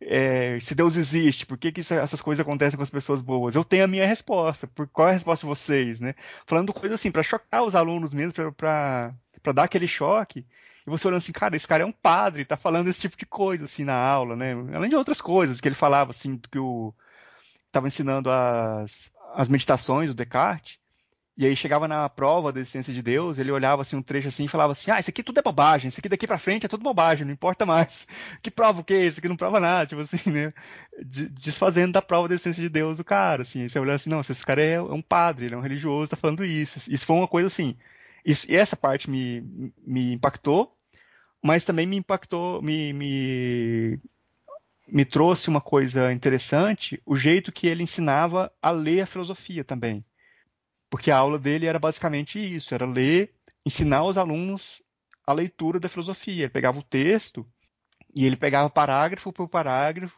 [0.00, 3.54] É, se Deus existe, por que, que isso, essas coisas acontecem com as pessoas boas?
[3.54, 4.66] Eu tenho a minha resposta.
[4.66, 6.14] Por, qual é a resposta de vocês, né?
[6.46, 9.12] Falando coisas assim, para chocar os alunos mesmo, para
[9.54, 10.46] dar aquele choque.
[10.86, 13.24] E você olhando assim, cara, esse cara é um padre, tá falando esse tipo de
[13.24, 14.52] coisa, assim, na aula, né?
[14.74, 16.94] Além de outras coisas que ele falava, assim, que o...
[17.66, 20.78] Estava ensinando as, as meditações do Descartes.
[21.36, 24.44] E aí chegava na prova da existência de Deus, ele olhava assim um trecho assim
[24.44, 26.68] e falava assim: "Ah, isso aqui tudo é bobagem, isso aqui daqui para frente é
[26.68, 28.06] tudo bobagem, não importa mais.
[28.40, 29.04] Que prova o quê?
[29.06, 30.52] Isso aqui não prova nada", tipo assim, né?
[31.02, 33.68] Desfazendo da prova da existência de Deus do cara, assim.
[33.68, 36.44] Você olhando assim: "Não, esse cara é um padre, ele é um religioso, tá falando
[36.44, 36.78] isso".
[36.90, 37.76] Isso foi uma coisa assim.
[38.24, 39.40] Isso, e essa parte me,
[39.86, 40.76] me impactou,
[41.42, 44.00] mas também me impactou, me, me
[44.88, 50.04] me trouxe uma coisa interessante, o jeito que ele ensinava a ler a filosofia também
[50.94, 53.34] porque a aula dele era basicamente isso, era ler,
[53.66, 54.80] ensinar os alunos
[55.26, 56.44] a leitura da filosofia.
[56.44, 57.44] Ele pegava o texto
[58.14, 60.16] e ele pegava parágrafo por parágrafo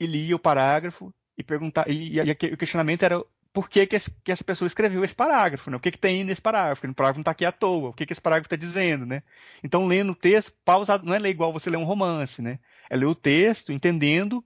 [0.00, 3.22] e lia o parágrafo e perguntava e, e, e o questionamento era
[3.52, 5.76] por que, que, esse, que, essa pessoa escreveu esse parágrafo, né?
[5.76, 6.80] O que, que tem nesse parágrafo?
[6.80, 7.90] Porque o parágrafo não está aqui à toa.
[7.90, 9.22] O que, que esse parágrafo está dizendo, né?
[9.62, 12.60] Então, lendo o texto, pausado, não é ler igual você ler um romance, né?
[12.88, 14.42] É ler o texto, entendendo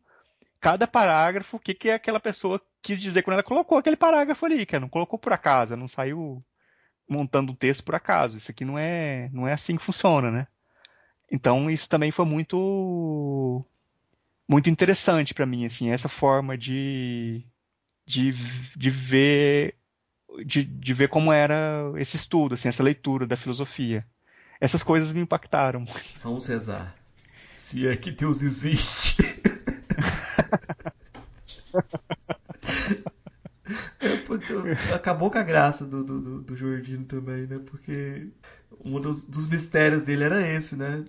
[0.61, 4.65] cada parágrafo, o que, que aquela pessoa quis dizer quando ela colocou aquele parágrafo ali,
[4.65, 6.43] que ela não colocou por acaso, não saiu
[7.09, 8.39] montando um texto por acaso.
[8.39, 10.47] Isso aqui não é, não é assim que funciona, né?
[11.31, 13.65] Então isso também foi muito
[14.49, 17.45] muito interessante para mim, assim, essa forma de
[18.07, 18.33] de,
[18.77, 19.75] de ver
[20.45, 24.07] de, de ver como era esse estudo, assim, essa leitura da filosofia.
[24.61, 25.85] Essas coisas me impactaram.
[26.23, 26.95] Vamos rezar.
[27.55, 29.23] Se é que Deus existe.
[34.91, 37.59] É, acabou com a graça do, do, do Jordino também, né?
[37.64, 38.28] Porque
[38.84, 41.05] um dos, dos mistérios dele era esse, né?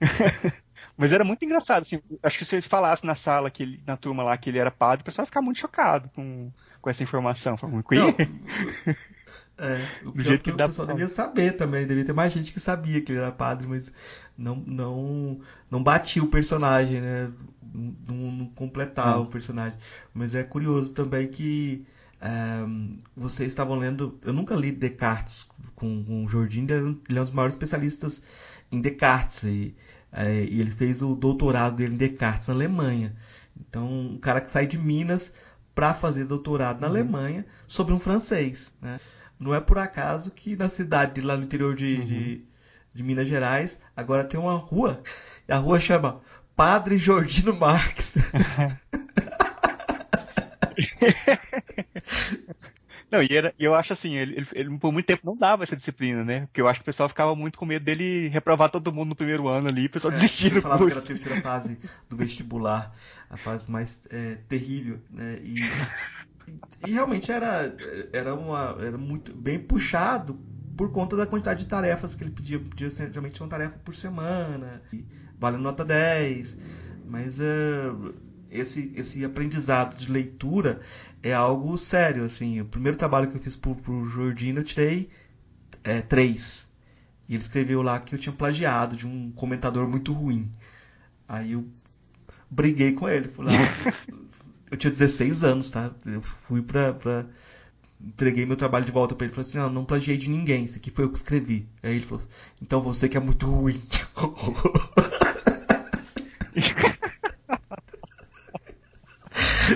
[0.96, 2.00] Mas era muito engraçado, assim.
[2.22, 4.70] Acho que se ele falasse na sala, que ele, na turma lá, que ele era
[4.70, 7.56] padre, o pessoal ia ficar muito chocado com, com essa informação.
[7.56, 8.14] Falando, Não,
[9.56, 12.58] é, o Do jeito que o pessoal devia saber também, devia ter mais gente que
[12.58, 13.92] sabia que ele era padre, mas
[14.36, 15.40] não não
[15.70, 17.30] não batia o personagem, né?
[17.72, 19.78] Não, não completava o personagem.
[20.12, 21.86] Mas é curioso também que
[22.66, 24.18] um, vocês estavam lendo.
[24.22, 28.22] Eu nunca li Descartes com, com o Jordin, ele é um dos maiores especialistas
[28.72, 29.44] em Descartes.
[29.44, 29.74] E,
[30.12, 33.14] é, e ele fez o doutorado dele em Descartes na Alemanha.
[33.56, 35.34] Então, um cara que sai de Minas
[35.74, 36.92] para fazer doutorado na uhum.
[36.92, 38.72] Alemanha sobre um francês.
[38.80, 39.00] Né?
[39.38, 42.04] Não é por acaso que na cidade, lá no interior de, uhum.
[42.04, 42.44] de,
[42.94, 45.02] de, Minas Gerais, agora tem uma rua.
[45.48, 46.20] E a rua chama
[46.56, 48.16] Padre Jordino Marques.
[53.14, 55.76] Não, e era, eu acho assim, ele, ele, ele, por muito tempo não dava essa
[55.76, 56.40] disciplina, né?
[56.46, 59.14] Porque eu acho que o pessoal ficava muito com medo dele reprovar todo mundo no
[59.14, 60.96] primeiro ano ali, o pessoal é, desistir do falava curso.
[60.96, 61.78] que era a terceira fase
[62.10, 62.92] do vestibular,
[63.30, 65.38] a fase mais é, terrível, né?
[65.44, 65.54] E,
[66.86, 67.74] e, realmente era,
[68.12, 70.38] era, uma, era muito bem puxado
[70.76, 72.58] por conta da quantidade de tarefas que ele pedia.
[72.58, 74.82] Pedia geralmente uma tarefa por semana,
[75.38, 76.58] vale nota 10,
[77.06, 77.38] mas...
[77.38, 78.14] Uh,
[78.54, 80.80] esse, esse aprendizado de leitura
[81.22, 82.60] é algo sério, assim.
[82.60, 85.10] O primeiro trabalho que eu fiz pro, pro Jordino eu tirei
[85.82, 86.72] é, três.
[87.28, 90.50] E ele escreveu lá que eu tinha plagiado de um comentador muito ruim.
[91.28, 91.66] Aí eu
[92.48, 93.28] briguei com ele.
[93.28, 94.14] Falei, ah,
[94.70, 95.90] eu tinha 16 anos, tá?
[96.06, 97.24] Eu fui pra, pra...
[98.00, 99.34] Entreguei meu trabalho de volta para ele.
[99.34, 100.64] Falei assim, não, não plagiei de ninguém.
[100.64, 101.68] Isso aqui foi eu que escrevi.
[101.82, 102.22] Aí ele falou,
[102.60, 103.80] então você que é muito ruim.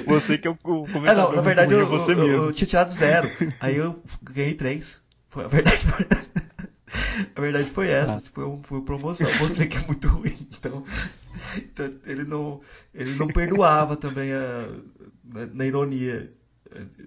[0.06, 1.06] Você que é o comentador.
[1.06, 2.44] É, não, na verdade eu, você eu, mesmo.
[2.44, 3.30] eu, tinha tirado zero.
[3.60, 5.00] Aí eu ganhei três.
[5.30, 6.06] Foi, a verdade foi,
[7.36, 8.16] a verdade foi essa.
[8.16, 8.20] Ah.
[8.32, 9.28] Foi, foi promoção.
[9.38, 10.36] Você que é muito ruim.
[10.58, 10.84] Então,
[11.56, 12.60] então ele, não,
[12.94, 14.68] ele não perdoava também a,
[15.52, 16.32] na, ironia.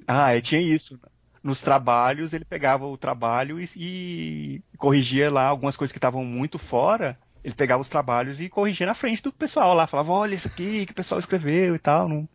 [0.07, 0.99] Ah, é, tinha isso.
[1.43, 6.59] Nos trabalhos, ele pegava o trabalho e, e corrigia lá algumas coisas que estavam muito
[6.59, 10.47] fora ele pegava os trabalhos e corrigia na frente do pessoal lá, falava, olha isso
[10.47, 12.07] aqui que o pessoal escreveu e tal.
[12.07, 12.29] Não,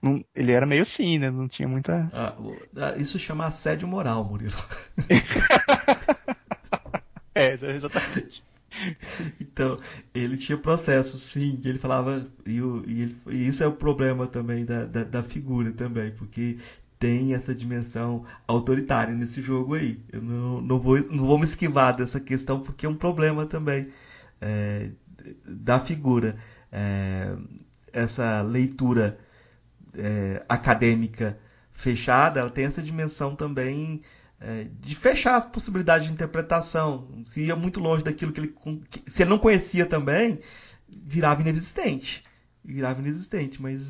[0.00, 1.30] não, ele era meio assim, né?
[1.30, 2.08] Não tinha muita.
[2.12, 2.34] Ah,
[2.76, 4.56] ah isso chama assédio moral, Murilo.
[7.34, 8.44] é, exatamente.
[9.40, 9.78] Então,
[10.12, 14.64] ele tinha processo, sim, ele falava, e, e, ele, e isso é o problema também
[14.64, 16.56] da, da, da, figura também, porque
[16.98, 19.98] tem essa dimensão autoritária nesse jogo aí.
[20.12, 23.86] Eu não, não, vou, não vou me esquivar dessa questão, porque é um problema também
[24.40, 24.90] é,
[25.44, 26.36] da figura.
[26.72, 27.34] É,
[27.92, 29.16] essa leitura
[29.94, 31.36] é, acadêmica
[31.72, 34.00] fechada, ela tem essa dimensão também
[34.44, 37.08] é, de fechar as possibilidades de interpretação.
[37.26, 38.54] Se ia muito longe daquilo que ele.
[39.06, 40.40] Se ele não conhecia também,
[40.88, 42.24] virava inexistente.
[42.64, 43.80] Virava inexistente, mas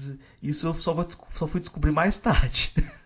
[0.43, 2.73] isso eu só, vou, só fui descobrir mais tarde.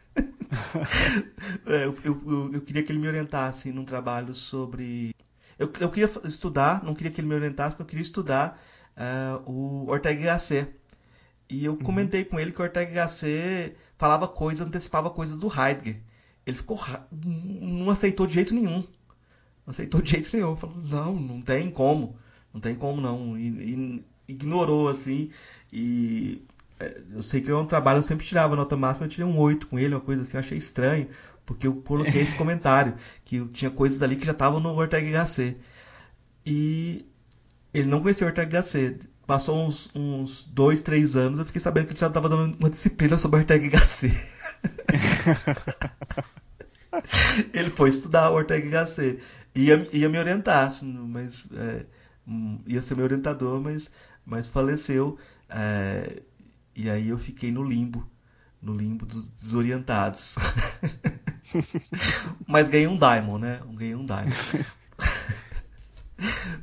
[1.67, 5.15] é, eu, eu, eu, queria que ele me orientasse num trabalho sobre
[5.59, 8.61] eu, eu queria estudar, não queria que ele me orientasse, não queria estudar
[8.97, 10.73] uh, o Ortega y Gasset.
[11.51, 11.79] E eu uhum.
[11.79, 16.01] comentei com ele que o Ortega y Gasset falava coisas, antecipava coisas do Heidegger.
[16.49, 16.81] Ele ficou
[17.13, 18.79] não aceitou de jeito nenhum.
[19.67, 20.57] Não aceitou de jeito nenhum.
[20.57, 22.17] Falou, não, não tem como.
[22.55, 23.39] Não tem como não.
[23.39, 25.31] E, e, ignorou, assim.
[25.71, 26.43] E
[26.81, 29.39] é, eu sei que é um trabalho, eu sempre tirava nota máxima, eu tirei um
[29.39, 31.09] 8 com ele, uma coisa assim, eu achei estranho
[31.45, 32.95] porque eu coloquei esse comentário,
[33.25, 35.57] que tinha coisas ali que já estavam no Ortega HC.
[36.47, 37.07] E
[37.73, 39.01] ele não conhecia o Ortega HC.
[39.27, 42.71] Passou uns, uns dois, três anos, eu fiquei sabendo que ele já estava dando uma
[42.71, 44.11] disciplina sobre o Ortega HC.
[47.53, 49.21] ele foi estudar o Ortega HC.
[49.55, 51.87] Ia, ia me orientar, assim, mas é,
[52.27, 53.91] hum, ia ser meu orientador, mas,
[54.25, 55.19] mas faleceu.
[55.49, 56.23] É,
[56.75, 58.09] e aí eu fiquei no limbo
[58.61, 60.35] no limbo dos desorientados.
[62.47, 63.63] Mas ganhei um Diamond, né?
[63.73, 64.35] Ganhei um Diamond.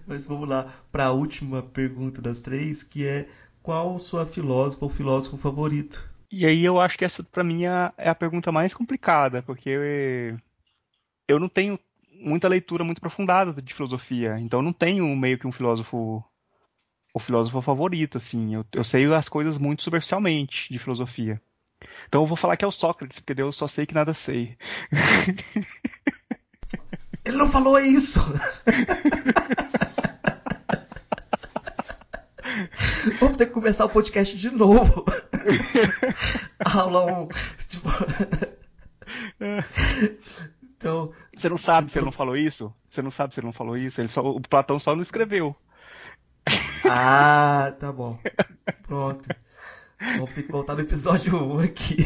[0.06, 3.28] Mas vamos lá para a última pergunta das três, que é
[3.64, 6.08] qual sua filósofa ou filósofo favorito?
[6.32, 9.70] E aí eu acho que essa para mim é, é a pergunta mais complicada, porque
[9.70, 9.82] eu,
[11.28, 11.80] eu não tenho
[12.12, 16.24] muita leitura muito aprofundada de filosofia, então não tenho meio que um filósofo
[17.14, 18.56] o filósofo favorito, assim.
[18.56, 21.42] Eu, eu sei as coisas muito superficialmente de filosofia.
[22.08, 24.58] Então eu vou falar que é o Sócrates, porque eu só sei que nada sei.
[27.24, 28.20] Ele não falou isso!
[33.20, 35.06] Vamos ter que começar o podcast de novo.
[36.66, 37.28] Aula 1.
[37.68, 37.90] Tipo...
[40.78, 42.74] Então, você não sabe se ele não falou isso?
[42.90, 44.02] Você não sabe se ele não falou isso?
[44.02, 45.56] Ele só, o Platão só não escreveu.
[46.88, 48.20] Ah, tá bom.
[48.84, 49.28] Pronto.
[50.00, 51.98] Vamos ter que voltar no episódio 1 aqui.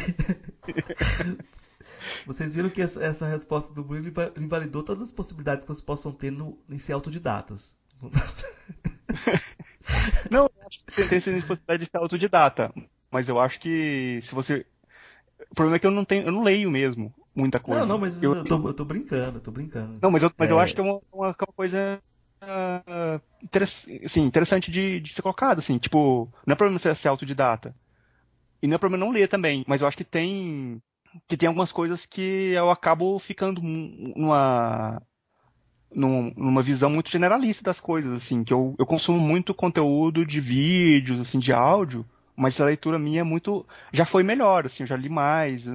[2.25, 6.11] Vocês viram que essa, essa resposta do Bruno invalidou todas as possibilidades que vocês possam
[6.11, 7.75] ter no, em ser autodidatas.
[10.29, 12.71] Não, eu acho que tem essa possibilidade de ser autodidata.
[13.11, 14.65] Mas eu acho que se você.
[15.51, 17.81] O problema é que eu não tenho, eu não leio mesmo muita coisa.
[17.81, 19.99] Não, não, mas eu, eu, tô, eu tô brincando, eu tô brincando.
[20.01, 20.53] Não, mas eu, mas é...
[20.53, 22.01] eu acho que é uma, uma, uma coisa
[22.43, 23.21] uh,
[24.05, 27.73] assim, interessante de, de ser colocado, assim, tipo, não é problema ser, ser autodidata.
[28.61, 30.81] E não é problema não ler também, mas eu acho que tem
[31.27, 35.01] que tem algumas coisas que eu acabo ficando numa
[35.91, 41.19] numa visão muito generalista das coisas, assim, que eu, eu consumo muito conteúdo de vídeos,
[41.19, 42.05] assim, de áudio,
[42.39, 45.65] mas a leitura minha é muito, já foi melhor, assim, eu já li mais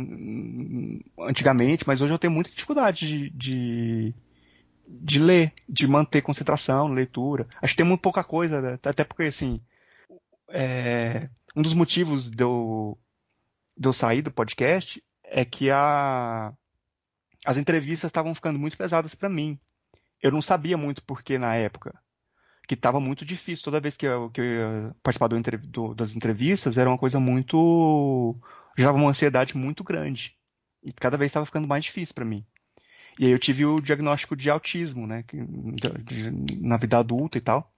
[1.21, 4.15] antigamente, mas hoje eu tenho muita dificuldade de, de,
[4.89, 7.47] de ler, de manter concentração na leitura.
[7.61, 8.79] Acho que tem muito pouca coisa, né?
[8.83, 9.61] até porque, assim,
[10.49, 12.99] é, um dos motivos de eu,
[13.77, 16.51] de eu sair do podcast é que a,
[17.45, 19.59] as entrevistas estavam ficando muito pesadas para mim.
[20.23, 21.95] Eu não sabia muito porquê na época.
[22.67, 23.65] Que estava muito difícil.
[23.65, 27.21] Toda vez que eu, que eu ia participar do, do, das entrevistas, era uma coisa
[27.21, 28.37] muito.
[28.77, 30.35] gerava uma ansiedade muito grande.
[30.83, 32.45] E cada vez estava ficando mais difícil para mim.
[33.19, 35.25] E aí eu tive o diagnóstico de autismo, né?
[35.33, 37.73] De, de, na vida adulta e tal.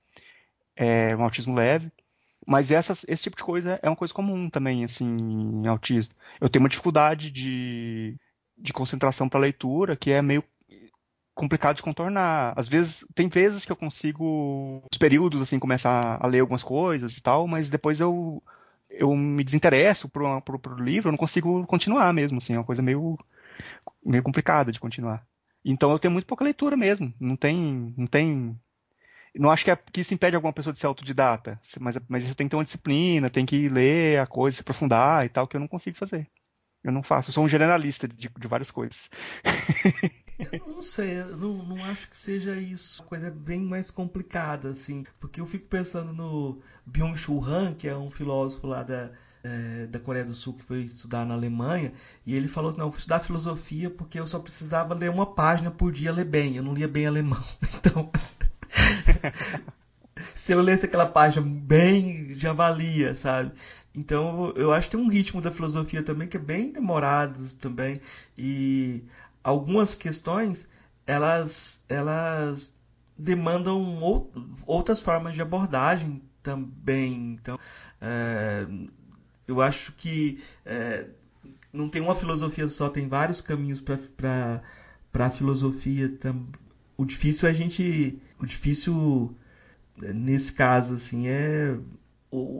[0.74, 1.90] É um autismo leve.
[2.46, 6.14] Mas essa, esse tipo de coisa é uma coisa comum também, assim, em autismo.
[6.40, 8.16] Eu tenho uma dificuldade de,
[8.56, 10.44] de concentração para leitura que é meio
[11.36, 12.54] complicado de contornar.
[12.56, 17.16] Às vezes, tem vezes que eu consigo, os períodos, assim, começar a ler algumas coisas
[17.16, 18.42] e tal, mas depois eu,
[18.90, 22.64] eu me desinteresso pro, pro, pro livro, eu não consigo continuar mesmo, assim, é uma
[22.64, 23.18] coisa meio,
[24.04, 25.24] meio complicada de continuar.
[25.64, 28.58] Então eu tenho muito pouca leitura mesmo, não tem, não tem
[29.38, 32.34] não acho que, é, que isso impede alguma pessoa de ser autodidata, mas, mas você
[32.34, 35.56] tem que ter uma disciplina, tem que ler a coisa, se aprofundar e tal, que
[35.56, 36.26] eu não consigo fazer.
[36.82, 39.10] Eu não faço, eu sou um generalista de, de várias coisas.
[40.38, 43.02] Eu não sei, eu não, não acho que seja isso.
[43.02, 45.04] Uma coisa bem mais complicada, assim.
[45.18, 49.10] Porque eu fico pensando no Byung-Chul Han, que é um filósofo lá da,
[49.46, 51.92] é, da Coreia do Sul que foi estudar na Alemanha,
[52.24, 55.70] e ele falou assim, não, fui estudar filosofia porque eu só precisava ler uma página
[55.70, 57.42] por dia ler bem, eu não lia bem alemão.
[57.76, 58.10] Então,
[60.34, 63.52] se eu lesse aquela página bem, já valia, sabe?
[63.94, 68.00] Então eu acho que tem um ritmo da filosofia também que é bem demorado também.
[68.36, 69.02] E
[69.48, 70.68] algumas questões
[71.06, 72.74] elas, elas
[73.16, 74.32] demandam ou,
[74.66, 77.38] outras formas de abordagem também.
[77.40, 77.58] Então
[78.00, 78.66] é,
[79.46, 81.06] eu acho que é,
[81.72, 84.62] não tem uma filosofia só, tem vários caminhos para
[85.14, 86.08] a filosofia
[86.96, 88.18] o difícil é a gente.
[88.40, 89.36] O difícil,
[89.98, 91.76] nesse caso, assim, é.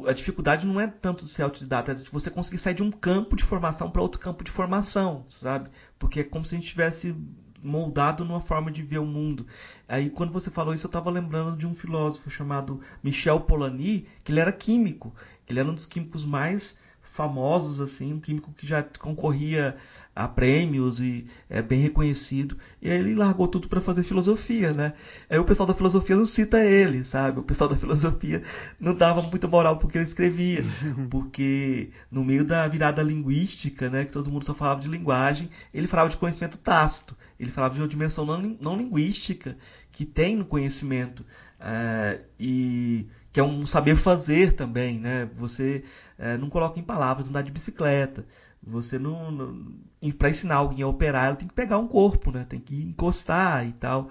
[0.06, 2.90] A dificuldade não é tanto de ser autodidata, é de você conseguir sair de um
[2.90, 5.70] campo de formação para outro campo de formação, sabe?
[5.98, 7.14] Porque é como se a gente tivesse
[7.62, 9.46] moldado numa forma de ver o mundo.
[9.88, 14.30] Aí quando você falou isso, eu estava lembrando de um filósofo chamado Michel Polanyi, que
[14.30, 15.12] ele era químico.
[15.48, 19.76] Ele era um dos químicos mais famosos, assim, um químico que já concorria
[20.16, 22.56] a prêmios e é bem reconhecido.
[22.80, 24.94] E aí ele largou tudo para fazer filosofia, né?
[25.28, 27.40] Aí o pessoal da filosofia não cita ele, sabe?
[27.40, 28.42] O pessoal da filosofia
[28.80, 30.64] não dava muita moral porque ele escrevia,
[31.10, 35.86] porque no meio da virada linguística, né, que todo mundo só falava de linguagem, ele
[35.86, 37.14] falava de conhecimento tácito.
[37.38, 39.58] Ele falava de uma dimensão não, não linguística
[39.92, 41.20] que tem no conhecimento
[41.60, 43.06] uh, e
[43.36, 45.26] que é um saber fazer também, né?
[45.36, 45.84] Você
[46.18, 48.26] uh, não coloca em palavras andar de bicicleta.
[48.62, 49.78] Você não, não
[50.18, 52.46] para ensinar alguém a operar, ela tem que pegar um corpo, né?
[52.48, 54.08] Tem que encostar e tal.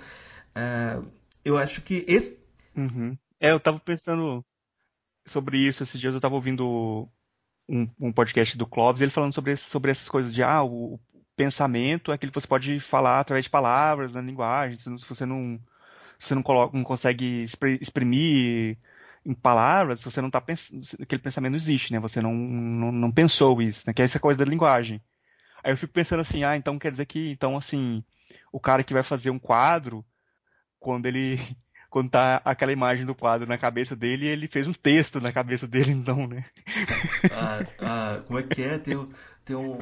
[0.53, 1.01] É,
[1.43, 2.39] eu acho que esse.
[2.77, 3.17] Uhum.
[3.39, 4.45] É, eu tava pensando
[5.25, 6.13] sobre isso esses dias.
[6.13, 7.09] Eu tava ouvindo
[7.67, 10.99] um, um podcast do Clóvis, ele falando sobre, sobre essas coisas de ah, o, o,
[11.35, 14.77] pensamento é aquilo que você pode falar através de palavras na linguagem.
[14.77, 15.59] Se você não,
[16.19, 17.43] você não, coloca, não consegue
[17.81, 18.77] exprimir
[19.25, 21.99] em palavras, você não está pensando, aquele pensamento não existe, né?
[21.99, 23.93] Você não, não, não pensou isso, né?
[23.93, 25.01] Que é essa coisa da linguagem.
[25.63, 28.03] Aí eu fico pensando assim, ah, então quer dizer que, então assim,
[28.51, 30.05] o cara que vai fazer um quadro,
[30.79, 31.39] quando ele,
[31.89, 35.67] quando tá aquela imagem do quadro na cabeça dele, ele fez um texto na cabeça
[35.67, 36.45] dele, então, né?
[37.33, 38.77] Ah, ah como é que é?
[38.77, 39.09] Tem,
[39.43, 39.79] tem um,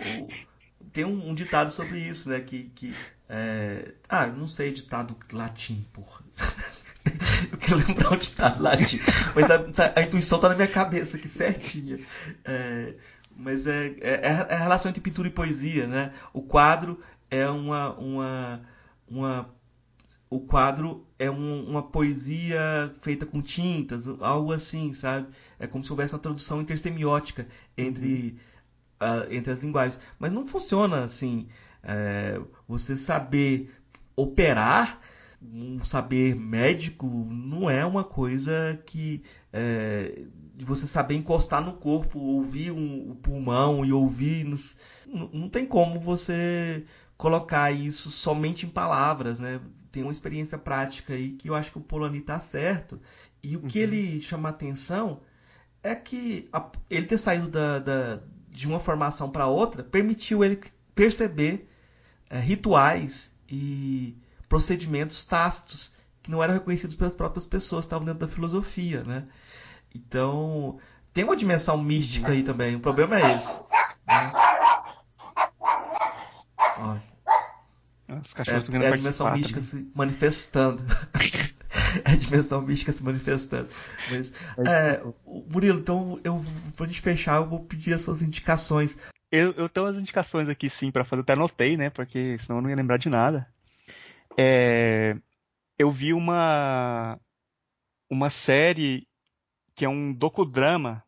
[0.93, 2.39] tem um, ditado sobre isso, né?
[2.39, 2.95] Que, que
[3.27, 3.93] é...
[4.07, 6.21] ah, não sei ditado latim, porra.
[7.51, 8.99] Eu quero lembrar um ditado latim.
[9.35, 11.99] Mas a, tá, a, intuição tá na minha cabeça aqui certinha.
[12.43, 12.93] É,
[13.35, 16.13] mas é, é, é, a relação entre pintura e poesia, né?
[16.33, 16.99] O quadro
[17.29, 17.93] é uma.
[17.97, 18.61] uma,
[19.07, 19.49] uma
[20.29, 25.27] o quadro é um, uma poesia feita com tintas, algo assim, sabe?
[25.59, 27.47] É como se houvesse uma tradução intersemiótica
[27.77, 28.39] entre,
[28.99, 29.07] uhum.
[29.07, 29.99] uh, entre as linguagens.
[30.17, 31.47] Mas não funciona assim.
[31.83, 33.71] É, você saber
[34.15, 34.99] operar
[35.51, 39.21] um saber médico não é uma coisa que
[39.51, 40.23] é,
[40.55, 44.43] de você saber encostar no corpo, ouvir um, o pulmão e ouvir.
[44.43, 46.85] Nos, não, não tem como você
[47.17, 49.59] colocar isso somente em palavras, né?
[49.91, 52.99] Tem uma experiência prática aí que eu acho que o Poloni está certo.
[53.41, 53.83] E o que uhum.
[53.83, 55.21] ele chama atenção
[55.83, 58.19] é que a, ele ter saído da, da,
[58.49, 60.59] de uma formação para outra permitiu ele
[60.95, 61.67] perceber
[62.29, 64.15] é, rituais e
[64.53, 65.91] procedimentos tácitos
[66.21, 69.23] que não eram reconhecidos pelas próprias pessoas que estavam dentro da filosofia, né?
[69.95, 70.77] Então,
[71.11, 72.75] tem uma dimensão mística aí também.
[72.75, 73.59] O problema é esse.
[74.07, 74.31] Né?
[78.23, 79.85] Os cachorros é, é a dimensão mística também.
[79.85, 80.83] se manifestando.
[82.05, 83.69] é a dimensão mística se manifestando.
[84.11, 84.31] Mas,
[84.67, 85.01] é,
[85.49, 86.45] Murilo, então, eu,
[86.77, 88.95] pra gente fechar, eu vou pedir as suas indicações.
[89.31, 91.89] Eu, eu tenho as indicações aqui sim para fazer, até anotei, né?
[91.89, 93.51] Porque senão eu não ia lembrar de nada.
[94.37, 95.15] É,
[95.77, 97.19] eu vi uma
[98.09, 99.07] uma série
[99.75, 101.03] que é um docudrama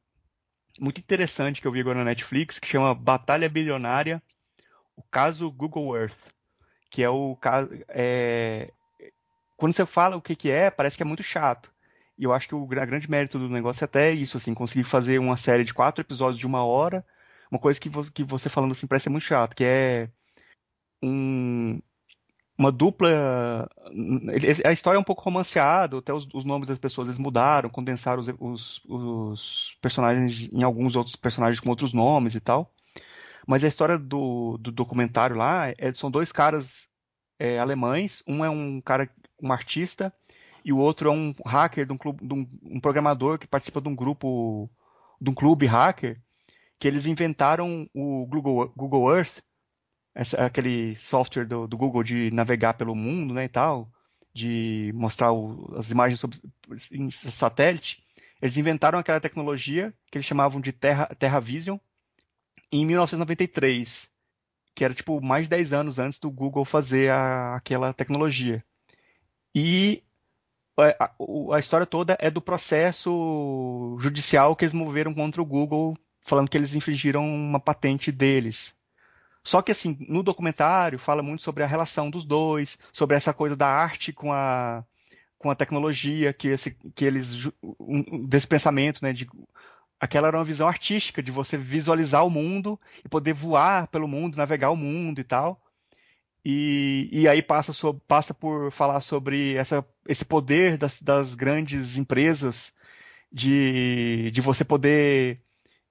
[0.80, 4.22] muito interessante que eu vi agora na Netflix, que chama Batalha Bilionária,
[4.96, 6.18] o caso Google Earth,
[6.90, 8.72] que é o caso é,
[9.56, 11.74] quando você fala o que que é, parece que é muito chato.
[12.18, 15.20] E eu acho que o grande mérito do negócio é até isso, assim, conseguir fazer
[15.20, 17.06] uma série de quatro episódios de uma hora,
[17.52, 20.10] uma coisa que, que você falando assim parece muito chato, que é
[21.04, 21.80] um,
[22.58, 23.70] uma dupla.
[24.64, 28.22] A história é um pouco romanceada, até os, os nomes das pessoas eles mudaram, condensaram
[28.22, 32.72] os, os, os, personagens em alguns outros personagens com outros nomes e tal.
[33.48, 36.88] Mas a história do, do documentário lá é, são dois caras
[37.38, 38.24] é, alemães.
[38.28, 39.10] Um é um cara,
[39.42, 40.14] um artista,
[40.64, 43.82] e o outro é um hacker, de um, clube, de um, um programador que participa
[43.82, 44.70] de um grupo,
[45.22, 46.20] de um clube hacker,
[46.80, 49.42] que eles inventaram o Google, Google Earth
[50.16, 53.92] essa, aquele software do, do, Google de navegar pelo mundo, né, e tal,
[54.34, 56.40] de mostrar o, as imagens sobre,
[56.92, 58.04] em satélite,
[58.42, 61.78] eles inventaram aquela tecnologia que eles chamavam de Terra, Terra Vision
[62.72, 64.10] em 1993,
[64.74, 68.64] que era tipo mais de 10 anos antes do Google fazer a, aquela tecnologia.
[69.54, 70.04] E
[70.78, 75.98] a, a, a, história toda é do processo judicial que eles moveram contra o Google,
[76.22, 78.75] falando que eles infringiram uma patente deles.
[79.46, 83.56] Só que, assim, no documentário fala muito sobre a relação dos dois, sobre essa coisa
[83.56, 84.84] da arte com a,
[85.38, 87.48] com a tecnologia, que, esse, que eles.
[87.62, 89.14] Um, desse pensamento, né?
[89.14, 89.30] De,
[90.00, 94.36] aquela era uma visão artística, de você visualizar o mundo e poder voar pelo mundo,
[94.36, 95.62] navegar o mundo e tal.
[96.44, 101.98] E, e aí passa, sobre, passa por falar sobre essa, esse poder das, das grandes
[101.98, 102.74] empresas
[103.32, 105.42] de, de você poder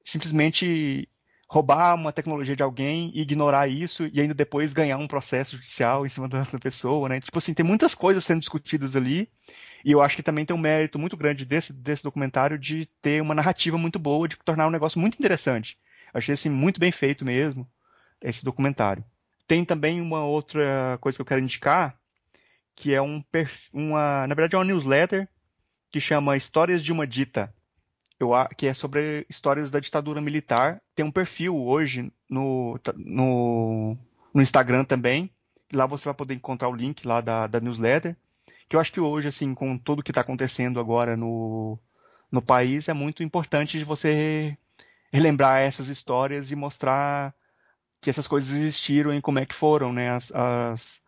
[0.05, 1.09] simplesmente
[1.55, 6.09] roubar uma tecnologia de alguém ignorar isso e ainda depois ganhar um processo judicial em
[6.09, 7.21] cima da pessoa, né?
[7.21, 9.31] Tipo assim, tem muitas coisas sendo discutidas ali
[9.85, 13.23] e eu acho que também tem um mérito muito grande desse, desse documentário de ter
[13.23, 15.79] uma narrativa muito boa, de tornar um negócio muito interessante.
[16.13, 17.71] Achei assim muito bem feito mesmo
[18.21, 19.05] esse documentário.
[19.47, 21.97] Tem também uma outra coisa que eu quero indicar,
[22.75, 23.23] que é um
[23.73, 25.29] uma, na verdade é uma newsletter
[25.89, 27.55] que chama Histórias de uma Dita
[28.19, 30.81] eu, que é sobre histórias da ditadura militar.
[30.95, 33.97] Tem um perfil hoje no, no,
[34.33, 35.31] no Instagram também.
[35.73, 38.17] Lá você vai poder encontrar o link lá da, da newsletter.
[38.69, 41.79] Que eu acho que hoje, assim, com tudo que está acontecendo agora no,
[42.31, 44.57] no país, é muito importante de você
[45.13, 47.35] relembrar essas histórias e mostrar
[48.01, 50.11] que essas coisas existiram e como é que foram, né?
[50.11, 51.01] As, as,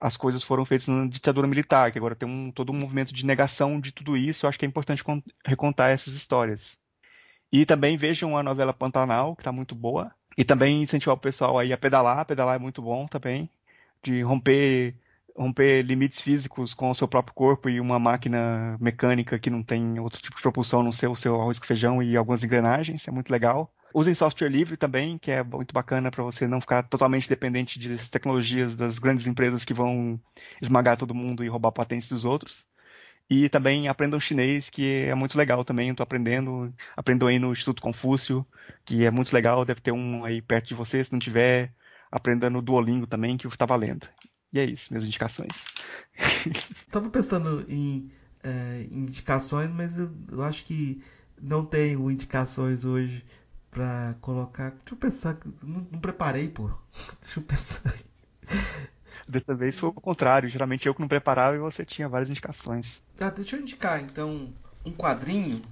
[0.00, 3.24] as coisas foram feitas na ditadura militar, que agora tem um, todo um movimento de
[3.24, 4.44] negação de tudo isso.
[4.44, 5.02] Eu acho que é importante
[5.44, 6.76] recontar essas histórias.
[7.50, 10.12] E também vejam a novela Pantanal, que está muito boa.
[10.36, 12.26] E também incentivar o pessoal aí a pedalar.
[12.26, 13.48] Pedalar é muito bom também.
[14.02, 14.94] De romper,
[15.34, 19.98] romper limites físicos com o seu próprio corpo e uma máquina mecânica que não tem
[19.98, 23.08] outro tipo de propulsão, não ser o seu arroz com feijão e algumas engrenagens.
[23.08, 23.72] É muito legal.
[23.96, 27.96] Usem software livre também, que é muito bacana para você não ficar totalmente dependente de
[28.10, 30.20] tecnologias das grandes empresas que vão
[30.60, 32.62] esmagar todo mundo e roubar patentes dos outros.
[33.30, 35.88] E também aprendam chinês, que é muito legal também.
[35.88, 38.46] Estou aprendendo, aprendo aí no Instituto Confúcio,
[38.84, 39.64] que é muito legal.
[39.64, 41.02] Deve ter um aí perto de você.
[41.02, 41.72] Se não tiver,
[42.12, 44.06] aprenda no Duolingo também, que está valendo.
[44.52, 45.64] E é isso, minhas indicações.
[46.86, 48.10] Estava pensando em
[48.44, 51.02] é, indicações, mas eu, eu acho que
[51.40, 53.24] não tenho indicações hoje
[53.76, 54.70] pra colocar.
[54.70, 55.36] Deixa eu pensar.
[55.62, 56.70] Não, não preparei, pô.
[57.20, 57.94] Deixa eu pensar.
[59.28, 60.48] Dessa vez foi o contrário.
[60.48, 63.02] Geralmente eu que não preparava e você tinha várias indicações.
[63.20, 64.48] Ah, deixa eu indicar então
[64.82, 65.62] um quadrinho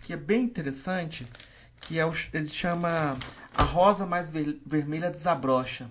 [0.00, 1.26] que é bem interessante,
[1.78, 3.18] que é o, ele chama
[3.54, 5.90] A Rosa Mais Vermelha Desabrocha.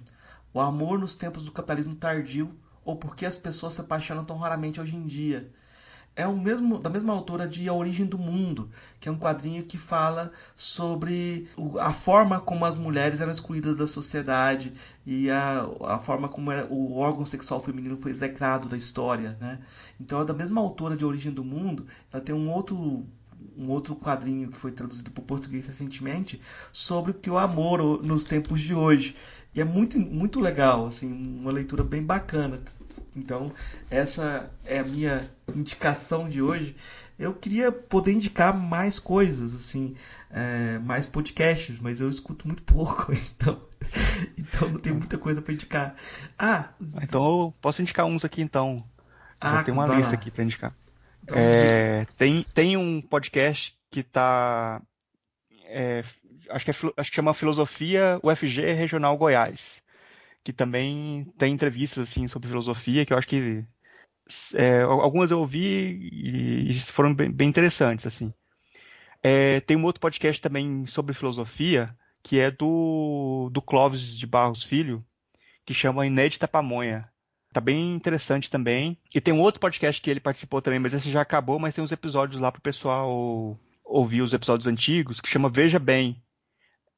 [0.51, 2.51] O amor nos tempos do capitalismo tardio
[2.83, 5.51] ou por que as pessoas se apaixonam tão raramente hoje em dia
[6.15, 8.69] é o mesmo, da mesma autora de A Origem do Mundo,
[8.99, 11.47] que é um quadrinho que fala sobre
[11.79, 14.73] a forma como as mulheres eram excluídas da sociedade
[15.05, 19.37] e a, a forma como era, o órgão sexual feminino foi execrado da história.
[19.39, 19.59] Né?
[19.99, 23.05] Então, é da mesma autora de A Origem do Mundo, ela tem um outro
[23.57, 26.39] um outro quadrinho que foi traduzido para o português recentemente
[26.71, 29.15] sobre o que o amor nos tempos de hoje
[29.55, 32.61] E é muito, muito legal, assim, uma leitura bem bacana.
[33.15, 33.51] Então,
[33.89, 36.75] essa é a minha indicação de hoje.
[37.17, 39.95] Eu queria poder indicar mais coisas, assim,
[40.31, 43.61] é, mais podcasts, mas eu escuto muito pouco, então,
[44.37, 45.95] então não tem muita coisa para indicar.
[46.37, 46.69] Ah,
[47.01, 48.83] então eu posso indicar uns aqui então.
[49.39, 50.13] Ah, Já tem uma lista lá.
[50.13, 50.73] aqui para indicar.
[51.23, 54.81] Então, é, tem, tem um podcast que tá.
[55.65, 56.03] É,
[56.49, 59.81] acho, que é, acho que chama Filosofia UFG Regional Goiás.
[60.43, 63.65] Que também tem entrevistas assim sobre filosofia, que eu acho que
[64.53, 68.33] é, algumas eu ouvi e, foram bem, bem interessantes assim.
[69.21, 74.63] É, tem um outro podcast também sobre filosofia, que é do, do Clóvis de Barros
[74.63, 75.05] Filho,
[75.65, 77.09] que chama Inédita Pamonha.
[77.53, 78.97] Tá bem interessante também.
[79.13, 81.83] E tem um outro podcast que ele participou também, mas esse já acabou, mas tem
[81.83, 86.23] uns episódios lá pro pessoal ouvir os episódios antigos, que chama Veja Bem,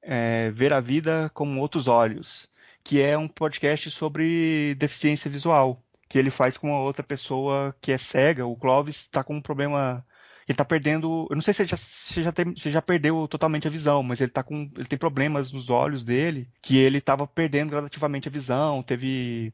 [0.01, 2.47] é, Ver a Vida com Outros Olhos,
[2.83, 7.91] que é um podcast sobre deficiência visual, que ele faz com uma outra pessoa que
[7.91, 8.45] é cega.
[8.45, 10.05] O Clóvis está com um problema
[10.47, 11.27] ele tá perdendo.
[11.29, 14.03] Eu não sei se ele já, se já, tem, se já perdeu totalmente a visão,
[14.03, 14.69] mas ele tá com.
[14.75, 18.83] Ele tem problemas nos olhos dele, que ele tava perdendo gradativamente a visão.
[18.83, 19.53] Teve.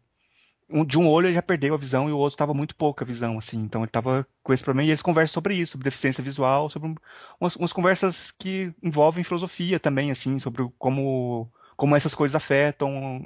[0.71, 3.03] Um, de um olho ele já perdeu a visão e o outro estava muito pouca
[3.03, 3.57] visão, assim.
[3.57, 6.93] Então ele estava com esse problema e eles conversam sobre isso, sobre deficiência visual, sobre
[7.39, 13.25] umas, umas conversas que envolvem filosofia também, assim, sobre como, como essas coisas afetam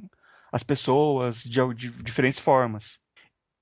[0.51, 2.99] as pessoas de, de diferentes formas.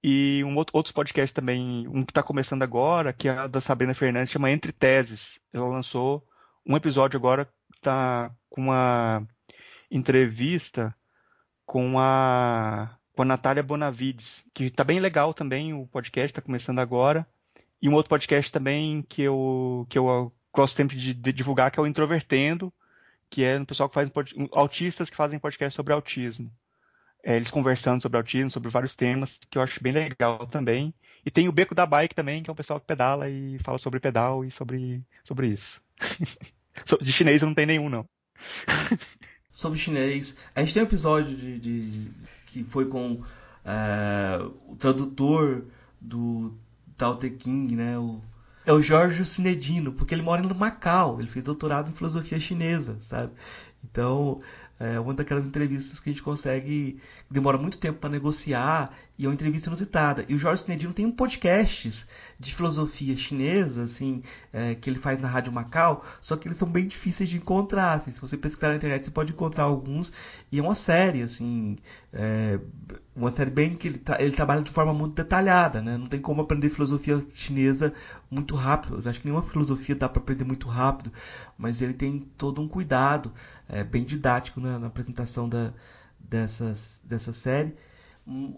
[0.04, 3.62] E um outro, outros podcasts também, um que está começando agora, que é a da
[3.62, 5.40] Sabrina Fernandes, chama Entre Teses.
[5.54, 6.28] Ela lançou
[6.68, 9.26] um episódio agora, está com uma
[9.90, 10.94] entrevista
[11.66, 16.80] com a, com a Natália Bonavides, que está bem legal também, o podcast está começando
[16.80, 17.26] agora.
[17.82, 21.80] E um outro podcast também que eu, que eu gosto sempre de, de divulgar, que
[21.80, 22.74] é o Introvertendo,
[23.32, 24.12] que é um pessoal que faz
[24.52, 26.52] autistas que fazem podcast sobre autismo
[27.24, 30.94] é, eles conversando sobre autismo, sobre vários temas, que eu acho bem legal também.
[31.26, 33.78] E tem o Beco da Bike também, que é um pessoal que pedala e fala
[33.78, 35.80] sobre pedal e sobre, sobre isso.
[37.02, 38.06] de chinês não tem nenhum, não.
[39.52, 42.12] sobre chinês, a gente tem um episódio de, de
[42.48, 43.24] que foi com
[43.64, 45.66] é, o tradutor
[46.00, 46.58] do
[46.98, 48.00] Tao Te King, né?
[48.00, 48.20] O,
[48.66, 52.98] é o Jorge Sinedino, porque ele mora no Macau, ele fez doutorado em filosofia chinesa,
[53.02, 53.34] sabe?
[53.84, 54.42] Então,
[54.80, 59.28] é uma daquelas entrevistas que a gente consegue, demora muito tempo para negociar e é
[59.28, 60.26] uma entrevista inusitada.
[60.28, 62.08] E o Jorge Sinedino tem um podcast
[62.40, 66.68] de filosofia chinesa, assim, é, que ele faz na Rádio Macau, só que eles são
[66.68, 67.94] bem difíceis de encontrar.
[67.94, 70.12] Assim, se você pesquisar na internet, você pode encontrar alguns.
[70.52, 71.78] E é uma série, assim,
[72.12, 72.60] é,
[73.16, 75.98] uma série bem que ele, tra ele trabalha de forma muito detalhada, né?
[75.98, 77.94] Não tem como aprender filosofia chinesa
[78.28, 79.00] muito rápido.
[79.04, 81.14] Eu acho que nenhuma filosofia dá para aprender muito rápido,
[81.56, 83.32] mas ele tem todo um cuidado
[83.70, 85.72] é, bem didático né, na apresentação da,
[86.20, 87.76] dessas, dessa série.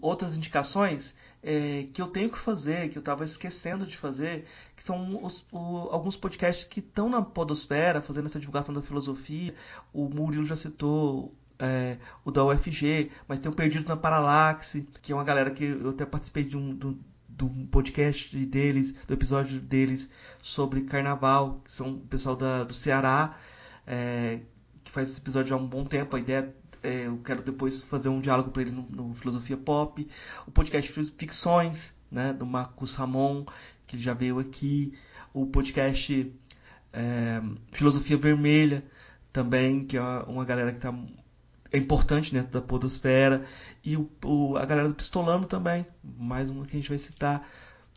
[0.02, 4.46] Outras indicações é, que eu tenho que fazer, que eu estava esquecendo de fazer,
[4.76, 9.54] que são os, o, alguns podcasts que estão na podosfera, fazendo essa divulgação da filosofia.
[9.92, 15.12] O Murilo já citou é, o da UFG, mas tem o Perdido na Paralaxe, que
[15.12, 19.60] é uma galera que eu até participei de um, do, do podcast deles, do episódio
[19.60, 20.10] deles
[20.42, 23.38] sobre carnaval, que são o pessoal da, do Ceará,
[23.86, 24.40] é,
[24.94, 26.16] faz esse episódio há um bom tempo.
[26.16, 26.54] A ideia
[26.84, 30.06] é, eu quero depois fazer um diálogo para eles no, no, Filosofia Pop.
[30.46, 33.46] O podcast Ficções, né, do Marcos Ramon,
[33.86, 34.92] que já veio aqui.
[35.32, 36.32] O podcast
[36.92, 37.42] é,
[37.72, 38.84] Filosofia Vermelha,
[39.32, 40.94] também, que é uma galera que está
[41.72, 43.44] é importante dentro da podosfera.
[43.82, 47.48] E o, o, a galera do Pistolano também, mais uma que a gente vai citar.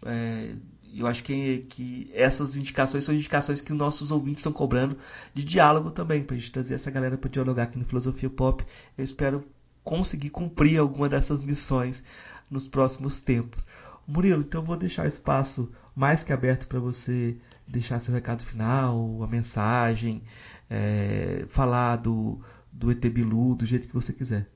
[0.04, 0.56] É,
[0.94, 4.98] eu acho que, que essas indicações são indicações que os nossos ouvintes estão cobrando
[5.34, 8.66] de diálogo também, para a gente trazer essa galera para dialogar aqui no Filosofia Pop.
[8.98, 9.44] Eu espero
[9.84, 12.04] conseguir cumprir alguma dessas missões
[12.50, 13.66] nos próximos tempos.
[14.08, 17.36] Murilo, então eu vou deixar o espaço mais que aberto para você
[17.68, 20.24] deixar seu recado final, a mensagem,
[20.70, 22.40] é, falar do,
[22.72, 24.48] do ET Bilu do jeito que você quiser.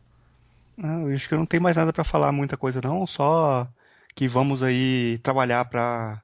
[0.77, 3.67] Eu acho que eu não tenho mais nada para falar, muita coisa não, só
[4.15, 6.21] que vamos aí trabalhar para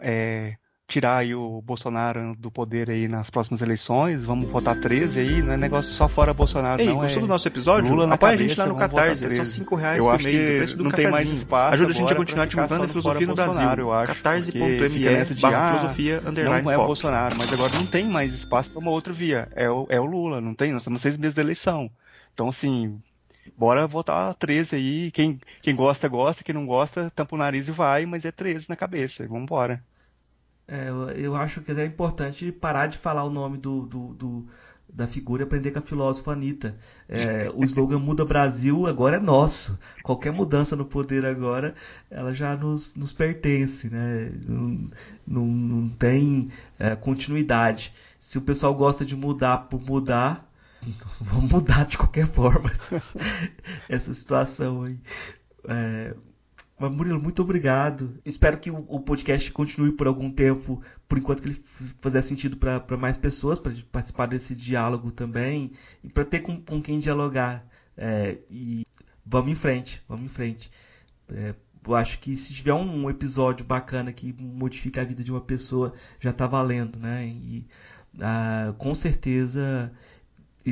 [0.00, 0.56] é,
[0.88, 4.24] tirar aí o Bolsonaro do poder aí nas próximas eleições.
[4.24, 6.96] Vamos votar 13 aí, não é negócio só fora Bolsonaro, Ei, não.
[6.96, 7.90] gostou é do nosso episódio?
[7.90, 10.76] Lula Apoia a gente lá no Catarse, é só 5 reais por mês, o preço
[10.76, 13.88] do não tem mais espaço Ajuda a gente a continuar divulgando a filosofia no Brasil.
[14.06, 18.78] catarse.me barra filosofia underline Não é o Bolsonaro, mas agora não tem mais espaço para
[18.80, 19.48] uma outra via.
[19.54, 20.72] É o, é o Lula, não tem?
[20.72, 21.90] Nós estamos seis meses da eleição.
[22.32, 23.00] Então, assim,
[23.56, 25.10] bora votar 13 aí.
[25.10, 26.44] Quem, quem gosta, gosta.
[26.44, 29.26] Quem não gosta, tampa o nariz e vai, mas é 13 na cabeça.
[29.26, 29.82] Vamos embora.
[30.68, 34.46] É, eu, eu acho que é importante parar de falar o nome do, do, do,
[34.92, 36.76] da figura e aprender com a filósofa Anitta.
[37.08, 39.78] É, o slogan Muda Brasil agora é nosso.
[40.02, 41.74] Qualquer mudança no poder agora,
[42.10, 44.32] ela já nos, nos pertence, né?
[44.48, 44.84] Não,
[45.26, 47.92] não, não tem é, continuidade.
[48.18, 50.50] Se o pessoal gosta de mudar por mudar,
[51.20, 52.70] vamos mudar de qualquer forma
[53.88, 54.98] essa situação aí.
[55.68, 56.14] É,
[56.78, 58.20] mas Murilo, muito obrigado.
[58.24, 61.64] Espero que o, o, podcast continue por algum tempo, por enquanto que ele
[62.02, 65.72] fizer sentido para mais pessoas, para participar desse diálogo também
[66.04, 67.66] e para ter com, com, quem dialogar.
[67.96, 68.86] É, e
[69.24, 70.70] vamos em frente, vamos em frente.
[71.30, 71.54] É,
[71.86, 75.40] eu acho que se tiver um, um, episódio bacana que modifica a vida de uma
[75.40, 77.26] pessoa, já está valendo, né?
[77.26, 77.66] E
[78.20, 79.90] ah, com certeza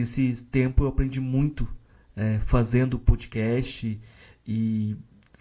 [0.00, 1.68] esse tempo eu aprendi muito
[2.16, 4.00] é, fazendo podcast
[4.46, 4.96] e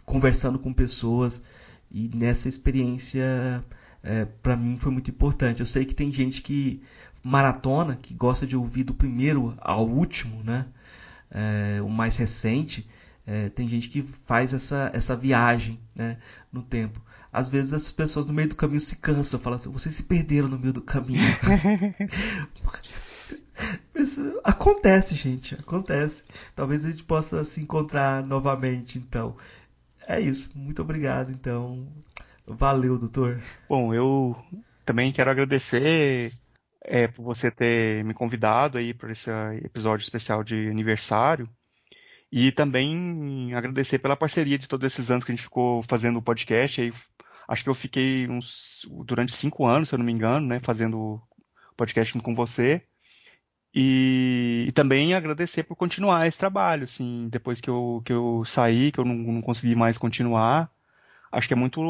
[0.06, 1.42] conversando com pessoas
[1.92, 3.64] e nessa experiência
[4.02, 5.60] é, para mim foi muito importante.
[5.60, 6.82] Eu sei que tem gente que
[7.24, 10.66] maratona, que gosta de ouvir do primeiro ao último, né?
[11.32, 12.88] É, o mais recente.
[13.26, 16.18] É, tem gente que faz essa, essa viagem né,
[16.52, 17.02] no tempo.
[17.32, 20.50] Às vezes essas pessoas no meio do caminho se cansam, falam assim, vocês se perderam
[20.50, 21.22] no meio do caminho.
[23.96, 26.24] Isso acontece, gente, acontece.
[26.56, 29.36] Talvez a gente possa se encontrar novamente, então.
[30.08, 30.52] É isso.
[30.56, 31.88] Muito obrigado, então.
[32.46, 33.42] Valeu, doutor.
[33.70, 34.36] Bom, eu
[34.86, 36.34] também quero agradecer
[36.84, 39.30] é, por você ter me convidado aí para esse
[39.64, 41.50] episódio especial de aniversário.
[42.32, 46.22] E também agradecer pela parceria de todos esses anos que a gente ficou fazendo o
[46.22, 46.82] podcast.
[46.82, 46.92] Aí,
[47.48, 51.22] acho que eu fiquei uns durante cinco anos, se eu não me engano, né, fazendo
[51.78, 52.82] podcast com você.
[53.76, 58.92] E, e, também agradecer por continuar esse trabalho, assim, depois que eu, que eu saí,
[58.92, 60.72] que eu não, não consegui mais continuar.
[61.32, 61.82] Acho que é muito,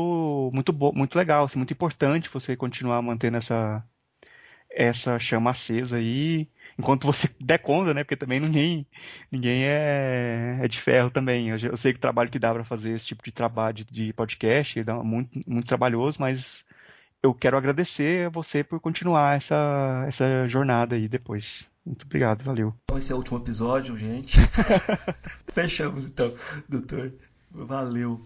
[0.53, 3.83] muito, bo muito legal, assim, muito importante você continuar mantendo essa,
[4.69, 8.03] essa chama acesa aí, enquanto você der conta, né?
[8.03, 8.87] Porque também ninguém,
[9.31, 11.49] ninguém é, é de ferro também.
[11.49, 13.85] Eu, eu sei que o trabalho que dá para fazer esse tipo de trabalho de,
[13.85, 16.65] de podcast é muito, muito trabalhoso, mas
[17.23, 21.65] eu quero agradecer a você por continuar essa, essa jornada aí depois.
[21.85, 22.73] Muito obrigado, valeu.
[22.83, 24.37] Então esse é o último episódio, gente.
[25.53, 26.31] Fechamos então,
[26.67, 27.13] doutor.
[27.49, 28.21] Valeu.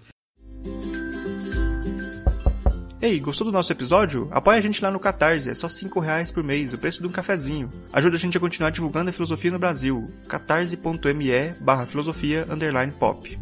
[3.00, 4.28] Ei, gostou do nosso episódio?
[4.32, 7.08] Apoia a gente lá no Catarse, é só 5 reais por mês, o preço de
[7.08, 7.70] um cafezinho.
[7.94, 10.12] Ajuda a gente a continuar divulgando a filosofia no Brasil.
[10.28, 13.38] catarse.me barra filosofia underline pop.